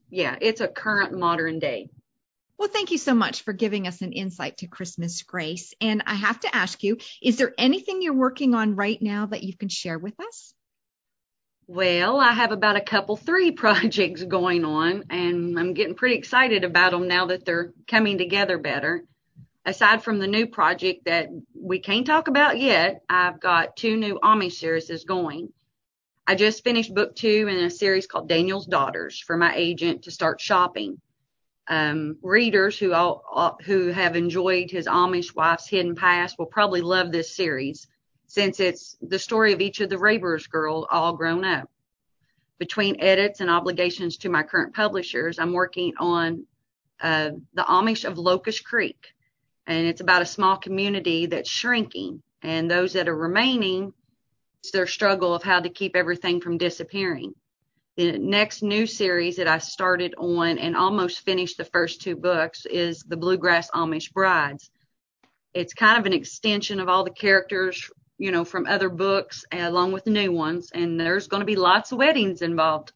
Yeah, 0.09 0.39
it's 0.41 0.63
a 0.63 0.69
current 0.69 1.13
modern 1.13 1.59
day. 1.59 1.91
Well, 2.59 2.69
thank 2.69 2.91
you 2.91 2.99
so 2.99 3.15
much 3.15 3.43
for 3.43 3.53
giving 3.53 3.87
us 3.87 4.03
an 4.03 4.13
insight 4.13 4.59
to 4.59 4.69
Christmas 4.69 5.23
Grace. 5.23 5.75
And 5.81 6.03
I 6.07 6.15
have 6.15 6.41
to 6.41 6.55
ask 6.55 6.83
you, 6.83 6.99
is 7.21 7.37
there 7.37 7.53
anything 7.59 8.03
you're 8.03 8.15
working 8.15 8.55
on 8.55 8.77
right 8.77 9.01
now 9.01 9.27
that 9.27 9.43
you 9.43 9.57
can 9.57 9.69
share 9.69 9.99
with 9.99 10.19
us? 10.21 10.55
Well, 11.67 12.21
I 12.21 12.33
have 12.33 12.53
about 12.53 12.77
a 12.77 12.81
couple, 12.81 13.17
three 13.17 13.51
projects 13.65 14.23
going 14.23 14.65
on, 14.65 15.05
and 15.11 15.59
I'm 15.59 15.75
getting 15.75 15.95
pretty 15.95 16.17
excited 16.17 16.65
about 16.65 16.93
them 16.93 17.09
now 17.09 17.27
that 17.27 17.45
they're 17.45 17.73
coming 17.89 18.19
together 18.19 18.59
better. 18.59 19.05
Aside 19.65 20.03
from 20.03 20.19
the 20.19 20.27
new 20.27 20.47
project 20.47 21.05
that 21.05 21.29
we 21.55 21.79
can't 21.79 22.07
talk 22.07 22.27
about 22.27 22.59
yet, 22.59 23.03
I've 23.09 23.41
got 23.41 23.77
two 23.77 23.97
new 23.97 24.19
Amish 24.23 24.55
series 24.55 25.05
going. 25.05 25.53
I 26.27 26.35
just 26.35 26.65
finished 26.65 26.95
book 26.95 27.15
two 27.15 27.47
in 27.49 27.57
a 27.65 27.71
series 27.71 28.07
called 28.07 28.29
Daniel's 28.29 28.67
Daughters 28.67 29.21
for 29.21 29.37
my 29.37 29.55
agent 29.55 30.03
to 30.03 30.11
start 30.11 30.41
shopping. 30.41 31.01
Um, 31.69 32.17
readers 32.23 32.79
who 32.79 32.93
all, 32.93 33.59
who 33.65 33.89
have 33.89 34.17
enjoyed 34.17 34.71
his 34.71 34.87
Amish 34.87 35.35
wife's 35.35 35.69
hidden 35.69 35.95
past 35.95 36.39
will 36.39 36.47
probably 36.47 36.81
love 36.81 37.13
this 37.13 37.35
series 37.35 37.87
since 38.27 38.61
it's 38.61 38.97
the 39.03 39.19
story 39.19 39.53
of 39.53 39.61
each 39.61 39.81
of 39.81 39.91
the 39.91 39.99
Raber's 39.99 40.47
girls 40.47 40.87
all 40.91 41.13
grown 41.13 41.45
up. 41.45 41.69
Between 42.59 43.01
edits 43.01 43.41
and 43.41 43.51
obligations 43.51 44.17
to 44.19 44.31
my 44.31 44.43
current 44.43 44.75
publishers, 44.75 45.39
I'm 45.39 45.53
working 45.53 45.93
on 45.99 46.47
uh, 47.01 47.33
The 47.53 47.63
Amish 47.63 48.05
of 48.05 48.17
Locust 48.17 48.65
Creek. 48.65 49.15
And 49.67 49.87
it's 49.87 50.01
about 50.01 50.23
a 50.23 50.27
small 50.27 50.57
community 50.57 51.27
that's 51.27 51.51
shrinking. 51.51 52.23
And 52.43 52.71
those 52.71 52.95
that 52.95 53.09
are 53.09 53.17
remaining, 53.17 53.93
it's 54.61 54.71
their 54.71 54.87
struggle 54.87 55.35
of 55.35 55.43
how 55.43 55.61
to 55.61 55.69
keep 55.69 55.95
everything 55.95 56.41
from 56.41 56.57
disappearing. 56.57 57.35
The 57.97 58.19
next 58.19 58.63
new 58.63 58.87
series 58.87 59.37
that 59.37 59.49
I 59.49 59.59
started 59.59 60.15
on 60.17 60.59
and 60.59 60.77
almost 60.77 61.21
finished 61.21 61.59
the 61.59 61.65
first 61.65 62.01
two 62.01 62.17
books 62.17 62.65
is 62.67 63.01
The 63.01 63.17
Bluegrass 63.17 63.71
Amish 63.71 64.13
Brides. 64.13 64.71
It's 65.53 65.75
kind 65.75 65.99
of 65.99 66.07
an 66.07 66.15
extension 66.15 66.81
of 66.81 66.89
all 66.89 67.05
the 67.05 67.11
characters 67.11 67.91
you 68.23 68.31
know, 68.31 68.45
from 68.45 68.67
other 68.67 68.89
books 68.89 69.45
along 69.51 69.91
with 69.91 70.07
new 70.07 70.31
ones. 70.31 70.71
And 70.73 70.99
there's 70.99 71.27
going 71.27 71.41
to 71.41 71.47
be 71.47 71.57
lots 71.57 71.91
of 71.91 71.99
weddings 71.99 72.41
involved. 72.41 72.93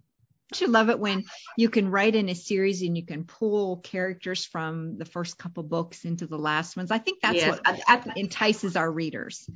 Don't 0.53 0.61
you 0.61 0.69
love 0.69 0.89
it 0.89 1.01
when 1.01 1.25
you 1.57 1.69
can 1.69 1.91
write 1.91 2.15
in 2.15 2.29
a 2.29 2.35
series 2.37 2.81
and 2.83 2.97
you 2.97 3.05
can 3.05 3.25
pull 3.25 3.79
characters 3.79 4.45
from 4.45 4.99
the 4.99 5.05
first 5.05 5.37
couple 5.37 5.65
books 5.65 6.05
into 6.05 6.29
the 6.29 6.39
last 6.39 6.77
ones? 6.77 6.93
I 6.93 6.99
think 6.99 7.21
that's 7.21 7.35
yes, 7.35 7.59
what 7.59 7.63
I, 7.67 7.81
I, 7.89 8.13
entices 8.15 8.77
our 8.77 8.89
readers. 8.89 9.51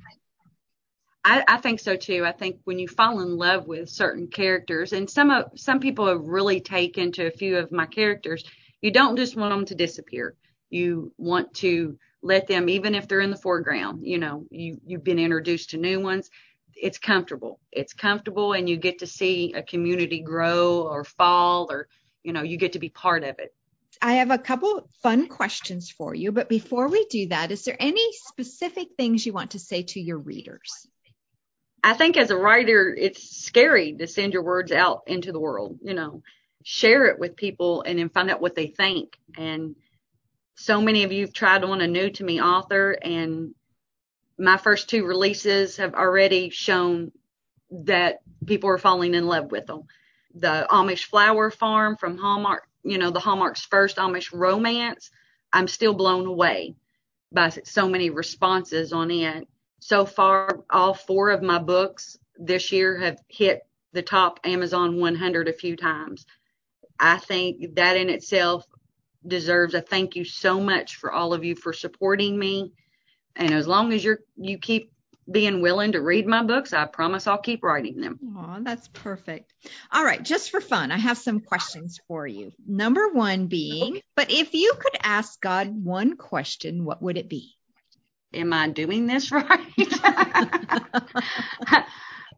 I, 1.24 1.44
I, 1.46 1.56
think 1.58 1.80
so 1.80 1.96
too. 1.96 2.24
I 2.24 2.32
think 2.32 2.60
when 2.64 2.78
you 2.78 2.88
fall 2.88 3.20
in 3.20 3.36
love 3.36 3.66
with 3.66 3.90
certain 3.90 4.28
characters, 4.28 4.92
and 4.92 5.08
some 5.08 5.30
of 5.30 5.50
some 5.56 5.80
people 5.80 6.06
have 6.06 6.22
really 6.22 6.60
taken 6.60 7.12
to 7.12 7.26
a 7.26 7.30
few 7.30 7.58
of 7.58 7.70
my 7.70 7.86
characters, 7.86 8.44
you 8.80 8.90
don't 8.90 9.16
just 9.16 9.36
want 9.36 9.52
them 9.52 9.66
to 9.66 9.74
disappear. 9.74 10.34
You 10.70 11.12
want 11.18 11.52
to 11.54 11.98
let 12.22 12.46
them 12.46 12.68
even 12.68 12.94
if 12.94 13.08
they're 13.08 13.20
in 13.20 13.30
the 13.30 13.36
foreground 13.36 14.00
you 14.06 14.18
know 14.18 14.44
you 14.50 14.78
you've 14.84 15.04
been 15.04 15.18
introduced 15.18 15.70
to 15.70 15.76
new 15.76 16.00
ones 16.00 16.30
it's 16.74 16.98
comfortable 16.98 17.58
it's 17.72 17.92
comfortable 17.92 18.52
and 18.52 18.68
you 18.68 18.76
get 18.76 18.98
to 18.98 19.06
see 19.06 19.52
a 19.54 19.62
community 19.62 20.20
grow 20.20 20.82
or 20.82 21.04
fall 21.04 21.68
or 21.70 21.88
you 22.22 22.32
know 22.32 22.42
you 22.42 22.56
get 22.56 22.72
to 22.72 22.78
be 22.78 22.88
part 22.88 23.24
of 23.24 23.38
it 23.38 23.54
I 24.02 24.14
have 24.14 24.30
a 24.30 24.38
couple 24.38 24.88
fun 25.02 25.28
questions 25.28 25.90
for 25.90 26.14
you, 26.14 26.32
but 26.32 26.48
before 26.48 26.88
we 26.88 27.04
do 27.10 27.28
that, 27.28 27.50
is 27.50 27.64
there 27.64 27.76
any 27.78 28.08
specific 28.14 28.88
things 28.96 29.26
you 29.26 29.34
want 29.34 29.50
to 29.50 29.58
say 29.58 29.82
to 29.82 30.00
your 30.00 30.16
readers? 30.16 30.86
I 31.82 31.94
think 31.94 32.16
as 32.16 32.30
a 32.30 32.36
writer, 32.36 32.94
it's 32.96 33.44
scary 33.44 33.94
to 33.94 34.06
send 34.06 34.32
your 34.32 34.42
words 34.42 34.72
out 34.72 35.02
into 35.06 35.32
the 35.32 35.40
world, 35.40 35.78
you 35.82 35.94
know, 35.94 36.22
share 36.62 37.06
it 37.06 37.18
with 37.18 37.36
people 37.36 37.82
and 37.82 37.98
then 37.98 38.08
find 38.10 38.30
out 38.30 38.40
what 38.40 38.54
they 38.54 38.66
think. 38.66 39.16
And 39.36 39.76
so 40.56 40.80
many 40.80 41.04
of 41.04 41.12
you 41.12 41.22
have 41.22 41.32
tried 41.32 41.64
on 41.64 41.80
a 41.80 41.86
new 41.86 42.10
to 42.10 42.24
me 42.24 42.40
author 42.40 42.92
and 43.02 43.54
my 44.38 44.56
first 44.56 44.88
two 44.88 45.04
releases 45.04 45.76
have 45.76 45.94
already 45.94 46.50
shown 46.50 47.12
that 47.70 48.20
people 48.46 48.70
are 48.70 48.78
falling 48.78 49.14
in 49.14 49.26
love 49.26 49.50
with 49.50 49.66
them. 49.66 49.82
The 50.34 50.66
Amish 50.70 51.04
Flower 51.04 51.50
Farm 51.50 51.96
from 51.96 52.16
Hallmark, 52.16 52.66
you 52.82 52.98
know, 52.98 53.10
the 53.10 53.20
Hallmark's 53.20 53.64
first 53.64 53.96
Amish 53.96 54.32
romance, 54.32 55.10
I'm 55.52 55.68
still 55.68 55.92
blown 55.94 56.26
away 56.26 56.74
by 57.32 57.50
so 57.50 57.88
many 57.88 58.10
responses 58.10 58.92
on 58.92 59.10
it. 59.10 59.46
So 59.80 60.06
far, 60.06 60.60
all 60.70 60.94
four 60.94 61.30
of 61.30 61.42
my 61.42 61.58
books 61.58 62.18
this 62.36 62.70
year 62.70 62.98
have 62.98 63.18
hit 63.28 63.62
the 63.92 64.02
top 64.02 64.40
Amazon 64.44 65.00
100 65.00 65.48
a 65.48 65.52
few 65.52 65.76
times. 65.76 66.26
I 66.98 67.16
think 67.18 67.74
that 67.76 67.96
in 67.96 68.08
itself 68.10 68.64
deserves 69.26 69.74
a 69.74 69.80
thank 69.80 70.16
you 70.16 70.24
so 70.24 70.60
much 70.60 70.96
for 70.96 71.12
all 71.12 71.34
of 71.34 71.44
you 71.44 71.54
for 71.54 71.72
supporting 71.72 72.38
me. 72.38 72.72
And 73.36 73.52
as 73.52 73.66
long 73.66 73.92
as 73.92 74.04
you're 74.04 74.20
you 74.36 74.58
keep 74.58 74.92
being 75.30 75.62
willing 75.62 75.92
to 75.92 76.00
read 76.00 76.26
my 76.26 76.42
books, 76.42 76.72
I 76.72 76.86
promise 76.86 77.26
I'll 77.26 77.38
keep 77.38 77.62
writing 77.62 78.00
them. 78.00 78.18
Oh, 78.36 78.58
that's 78.60 78.88
perfect. 78.88 79.54
All 79.92 80.04
right, 80.04 80.22
just 80.22 80.50
for 80.50 80.60
fun, 80.60 80.90
I 80.90 80.98
have 80.98 81.18
some 81.18 81.40
questions 81.40 82.00
for 82.08 82.26
you. 82.26 82.52
Number 82.66 83.08
one 83.08 83.46
being, 83.46 84.00
but 84.16 84.30
if 84.30 84.54
you 84.54 84.74
could 84.78 84.98
ask 85.02 85.40
God 85.40 85.68
one 85.68 86.16
question, 86.16 86.84
what 86.84 87.00
would 87.02 87.16
it 87.16 87.28
be? 87.28 87.54
Am 88.32 88.52
I 88.52 88.68
doing 88.68 89.06
this 89.06 89.32
right? 89.32 89.60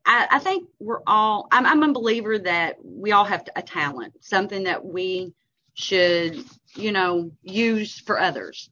I, 0.05 0.27
I, 0.31 0.39
think 0.39 0.69
we're 0.81 1.03
all, 1.07 1.49
I'm, 1.53 1.67
I'm 1.67 1.83
a 1.83 1.93
believer 1.93 2.39
that 2.39 2.77
we 2.83 3.13
all 3.13 3.25
have 3.25 3.45
a 3.55 3.63
talent, 3.63 4.15
something 4.21 4.65
that 4.65 4.85
we 4.85 5.35
should, 5.75 6.45
you 6.75 6.93
know, 6.93 7.31
use 7.43 7.99
for 7.99 8.19
others. 8.19 8.71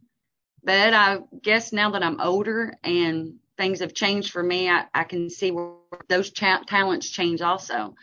But 0.65 0.95
I 0.95 1.19
guess 1.43 1.73
now 1.73 1.91
that 1.91 2.03
I'm 2.03 2.21
older 2.21 2.75
and 2.83 3.35
things 3.57 3.81
have 3.81 3.95
changed 3.95 4.33
for 4.33 4.43
me, 4.43 4.69
I, 4.69 4.87
I 4.95 5.05
can 5.05 5.31
see 5.31 5.51
where 5.51 5.73
those 6.09 6.31
cha- 6.31 6.63
talents 6.67 7.11
change 7.11 7.43
also. 7.43 7.95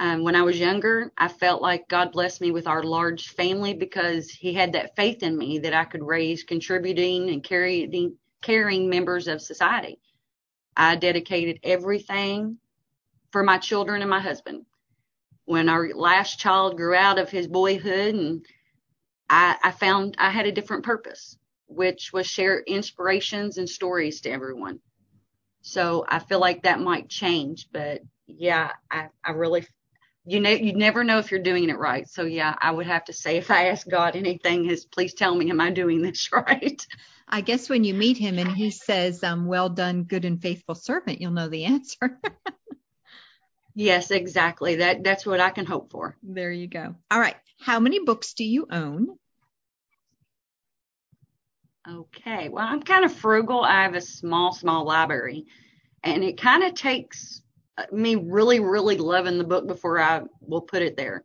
Um, 0.00 0.22
when 0.22 0.36
I 0.36 0.42
was 0.42 0.58
younger, 0.58 1.12
I 1.18 1.28
felt 1.28 1.60
like 1.60 1.88
God 1.88 2.12
blessed 2.12 2.40
me 2.40 2.52
with 2.52 2.68
our 2.68 2.84
large 2.84 3.30
family 3.30 3.74
because 3.74 4.30
He 4.30 4.52
had 4.54 4.72
that 4.74 4.94
faith 4.94 5.22
in 5.22 5.36
me 5.36 5.58
that 5.60 5.74
I 5.74 5.84
could 5.84 6.04
raise 6.04 6.44
contributing 6.44 7.30
and 7.30 7.42
carrying, 7.42 8.16
caring 8.42 8.88
members 8.88 9.28
of 9.28 9.42
society. 9.42 9.98
I 10.76 10.96
dedicated 10.96 11.60
everything 11.62 12.58
for 13.32 13.42
my 13.42 13.58
children 13.58 14.00
and 14.02 14.10
my 14.10 14.20
husband 14.20 14.64
when 15.48 15.70
our 15.70 15.88
last 15.94 16.38
child 16.38 16.76
grew 16.76 16.94
out 16.94 17.18
of 17.18 17.30
his 17.30 17.46
boyhood 17.48 18.14
and 18.14 18.44
I, 19.30 19.56
I 19.62 19.70
found 19.70 20.14
I 20.18 20.30
had 20.30 20.46
a 20.46 20.52
different 20.52 20.84
purpose, 20.84 21.38
which 21.66 22.12
was 22.12 22.26
share 22.26 22.60
inspirations 22.60 23.56
and 23.58 23.68
stories 23.68 24.20
to 24.22 24.30
everyone. 24.30 24.80
So 25.62 26.04
I 26.08 26.18
feel 26.18 26.38
like 26.40 26.62
that 26.62 26.80
might 26.80 27.08
change, 27.08 27.68
but 27.72 28.02
yeah, 28.26 28.72
I, 28.90 29.08
I 29.24 29.32
really, 29.32 29.66
you 30.26 30.40
know, 30.40 30.50
you 30.50 30.74
never 30.74 31.02
know 31.02 31.18
if 31.18 31.30
you're 31.30 31.40
doing 31.42 31.70
it 31.70 31.78
right. 31.78 32.06
So 32.08 32.24
yeah, 32.24 32.54
I 32.60 32.70
would 32.70 32.86
have 32.86 33.06
to 33.06 33.12
say 33.14 33.38
if 33.38 33.50
I 33.50 33.68
ask 33.68 33.88
God 33.88 34.16
anything 34.16 34.66
is 34.66 34.84
please 34.84 35.14
tell 35.14 35.34
me, 35.34 35.50
am 35.50 35.60
I 35.60 35.70
doing 35.70 36.02
this 36.02 36.30
right? 36.32 36.86
I 37.28 37.42
guess 37.42 37.68
when 37.68 37.84
you 37.84 37.94
meet 37.94 38.16
him 38.16 38.38
and 38.38 38.50
he 38.50 38.70
says, 38.70 39.22
um, 39.22 39.46
well 39.46 39.68
done, 39.68 40.04
good 40.04 40.24
and 40.24 40.40
faithful 40.40 40.74
servant, 40.74 41.20
you'll 41.20 41.32
know 41.32 41.48
the 41.48 41.66
answer. 41.66 42.18
yes, 43.74 44.10
exactly. 44.10 44.76
That 44.76 45.04
that's 45.04 45.26
what 45.26 45.40
I 45.40 45.50
can 45.50 45.66
hope 45.66 45.90
for. 45.90 46.16
There 46.22 46.50
you 46.50 46.66
go. 46.66 46.94
All 47.10 47.20
right. 47.20 47.36
How 47.60 47.80
many 47.80 48.00
books 48.00 48.34
do 48.34 48.44
you 48.44 48.66
own? 48.70 49.08
Okay. 51.88 52.48
Well, 52.48 52.66
I'm 52.66 52.82
kind 52.82 53.04
of 53.04 53.12
frugal. 53.12 53.62
I 53.62 53.82
have 53.82 53.94
a 53.94 54.00
small, 54.00 54.52
small 54.52 54.84
library, 54.84 55.46
and 56.02 56.24
it 56.24 56.40
kind 56.40 56.64
of 56.64 56.74
takes 56.74 57.42
uh, 57.76 57.84
me 57.92 58.14
really, 58.14 58.60
really 58.60 58.96
loving 58.96 59.38
the 59.38 59.44
book 59.44 59.66
before 59.66 60.00
I 60.00 60.22
will 60.40 60.60
put 60.60 60.82
it 60.82 60.96
there. 60.96 61.24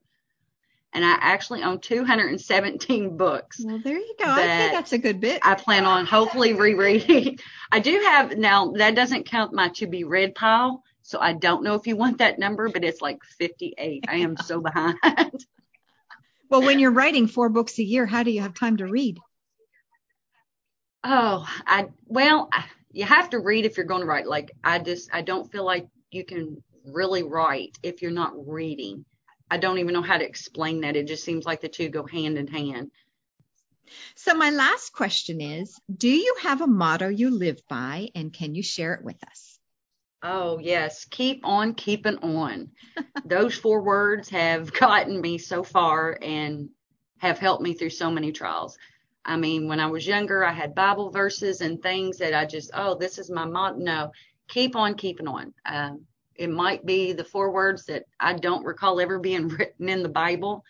And 0.93 1.03
I 1.03 1.17
actually 1.19 1.63
own 1.63 1.79
217 1.79 3.17
books. 3.17 3.61
Well, 3.63 3.79
there 3.83 3.97
you 3.97 4.15
go. 4.19 4.25
I 4.27 4.47
think 4.47 4.73
that's 4.73 4.93
a 4.93 4.97
good 4.97 5.19
bit. 5.19 5.41
I 5.43 5.55
plan 5.55 5.85
on 5.85 6.05
hopefully 6.05 6.53
rereading. 6.53 7.39
I 7.71 7.79
do 7.79 7.99
have 8.05 8.37
now 8.37 8.73
that 8.73 8.95
doesn't 8.95 9.25
count 9.25 9.53
my 9.53 9.69
to 9.69 9.87
be 9.87 10.03
read 10.03 10.35
pile. 10.35 10.83
So 11.01 11.19
I 11.19 11.33
don't 11.33 11.63
know 11.63 11.75
if 11.75 11.87
you 11.87 11.97
want 11.97 12.19
that 12.19 12.39
number, 12.39 12.69
but 12.69 12.83
it's 12.83 13.01
like 13.01 13.23
58. 13.37 14.05
I 14.07 14.15
am 14.17 14.37
so 14.37 14.61
behind. 14.61 14.97
well, 16.49 16.61
when 16.61 16.79
you're 16.79 16.91
writing 16.91 17.27
four 17.27 17.49
books 17.49 17.77
a 17.79 17.83
year, 17.83 18.05
how 18.05 18.23
do 18.23 18.31
you 18.31 18.41
have 18.41 18.53
time 18.53 18.77
to 18.77 18.85
read? 18.85 19.19
Oh, 21.03 21.45
I 21.67 21.87
well, 22.05 22.49
you 22.91 23.03
have 23.03 23.31
to 23.31 23.39
read 23.39 23.65
if 23.65 23.75
you're 23.75 23.85
going 23.85 24.01
to 24.01 24.07
write. 24.07 24.27
Like 24.27 24.51
I 24.63 24.79
just 24.79 25.09
I 25.11 25.21
don't 25.21 25.51
feel 25.51 25.65
like 25.65 25.87
you 26.11 26.23
can 26.23 26.63
really 26.85 27.23
write 27.23 27.77
if 27.83 28.01
you're 28.01 28.11
not 28.11 28.47
reading. 28.47 29.05
I 29.53 29.57
don't 29.57 29.77
even 29.77 29.93
know 29.93 30.01
how 30.01 30.17
to 30.17 30.25
explain 30.25 30.81
that. 30.81 30.95
It 30.95 31.05
just 31.05 31.23
seems 31.23 31.45
like 31.45 31.61
the 31.61 31.69
two 31.69 31.87
go 31.87 32.07
hand 32.07 32.39
in 32.39 32.47
hand. 32.47 32.89
So 34.15 34.33
my 34.33 34.49
last 34.49 34.93
question 34.93 35.41
is, 35.41 35.79
do 35.95 36.09
you 36.09 36.37
have 36.41 36.61
a 36.61 36.65
motto 36.65 37.09
you 37.09 37.29
live 37.29 37.61
by 37.69 38.09
and 38.15 38.33
can 38.33 38.55
you 38.55 38.63
share 38.63 38.95
it 38.95 39.03
with 39.03 39.23
us? 39.29 39.59
Oh, 40.23 40.57
yes. 40.57 41.05
Keep 41.05 41.45
on 41.45 41.75
keeping 41.75 42.17
on. 42.17 42.71
Those 43.25 43.55
four 43.55 43.83
words 43.83 44.27
have 44.29 44.73
gotten 44.73 45.21
me 45.21 45.37
so 45.37 45.61
far 45.61 46.17
and 46.19 46.69
have 47.19 47.37
helped 47.37 47.61
me 47.61 47.75
through 47.75 47.91
so 47.91 48.09
many 48.09 48.31
trials. 48.31 48.75
I 49.23 49.37
mean, 49.37 49.67
when 49.67 49.79
I 49.79 49.85
was 49.85 50.07
younger, 50.07 50.43
I 50.43 50.51
had 50.51 50.73
Bible 50.73 51.11
verses 51.11 51.61
and 51.61 51.79
things 51.79 52.17
that 52.17 52.33
I 52.33 52.45
just, 52.45 52.71
oh, 52.73 52.95
this 52.95 53.19
is 53.19 53.29
my 53.29 53.45
motto. 53.45 53.77
No, 53.77 54.11
keep 54.47 54.75
on 54.75 54.95
keeping 54.95 55.27
on. 55.27 55.53
Um, 55.63 56.07
it 56.35 56.49
might 56.49 56.85
be 56.85 57.13
the 57.13 57.23
four 57.23 57.51
words 57.51 57.85
that 57.85 58.05
I 58.19 58.33
don't 58.33 58.65
recall 58.65 58.99
ever 58.99 59.19
being 59.19 59.47
written 59.49 59.89
in 59.89 60.03
the 60.03 60.09
Bible, 60.09 60.63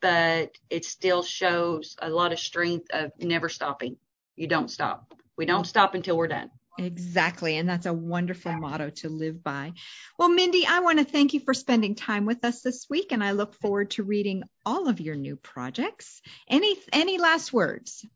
but 0.00 0.56
it 0.70 0.84
still 0.84 1.22
shows 1.22 1.96
a 2.00 2.08
lot 2.10 2.32
of 2.32 2.38
strength 2.38 2.88
of 2.92 3.12
never 3.18 3.48
stopping. 3.48 3.96
You 4.36 4.46
don't 4.46 4.70
stop. 4.70 5.12
We 5.36 5.46
don't 5.46 5.66
stop 5.66 5.94
until 5.94 6.16
we're 6.16 6.28
done. 6.28 6.50
Exactly. 6.78 7.58
And 7.58 7.68
that's 7.68 7.86
a 7.86 7.92
wonderful 7.92 8.52
motto 8.52 8.90
to 8.90 9.08
live 9.08 9.42
by. 9.42 9.72
Well, 10.18 10.30
Mindy, 10.30 10.66
I 10.66 10.80
want 10.80 10.98
to 10.98 11.04
thank 11.04 11.34
you 11.34 11.40
for 11.40 11.52
spending 11.52 11.94
time 11.94 12.24
with 12.24 12.44
us 12.44 12.62
this 12.62 12.86
week, 12.88 13.12
and 13.12 13.22
I 13.22 13.32
look 13.32 13.54
forward 13.54 13.90
to 13.92 14.02
reading 14.02 14.42
all 14.64 14.88
of 14.88 15.00
your 15.00 15.14
new 15.14 15.36
projects. 15.36 16.22
Any 16.48 16.76
any 16.92 17.18
last 17.18 17.52
words? 17.52 18.06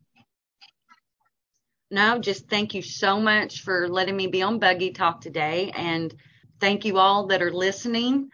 No, 1.89 2.19
just 2.19 2.49
thank 2.49 2.73
you 2.73 2.81
so 2.81 3.19
much 3.19 3.61
for 3.61 3.87
letting 3.87 4.17
me 4.17 4.27
be 4.27 4.41
on 4.41 4.59
Buggy 4.59 4.91
Talk 4.91 5.21
today. 5.21 5.71
And 5.73 6.13
thank 6.59 6.85
you 6.85 6.97
all 6.97 7.27
that 7.27 7.41
are 7.41 7.51
listening. 7.51 8.29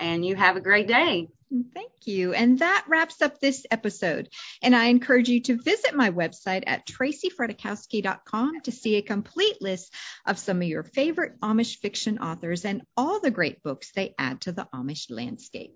And 0.00 0.24
you 0.24 0.36
have 0.36 0.56
a 0.56 0.60
great 0.60 0.86
day. 0.86 1.28
Thank 1.74 2.06
you. 2.06 2.34
And 2.34 2.58
that 2.58 2.84
wraps 2.88 3.22
up 3.22 3.40
this 3.40 3.64
episode. 3.70 4.28
And 4.62 4.76
I 4.76 4.86
encourage 4.86 5.28
you 5.28 5.40
to 5.42 5.60
visit 5.62 5.94
my 5.94 6.10
website 6.10 6.64
at 6.66 6.86
tracyfredrychowski.com 6.86 8.60
to 8.62 8.72
see 8.72 8.96
a 8.96 9.02
complete 9.02 9.62
list 9.62 9.94
of 10.26 10.38
some 10.38 10.60
of 10.60 10.68
your 10.68 10.82
favorite 10.82 11.40
Amish 11.40 11.78
fiction 11.78 12.18
authors 12.18 12.64
and 12.64 12.82
all 12.96 13.20
the 13.20 13.30
great 13.30 13.62
books 13.62 13.92
they 13.92 14.14
add 14.18 14.42
to 14.42 14.52
the 14.52 14.68
Amish 14.74 15.10
landscape. 15.10 15.72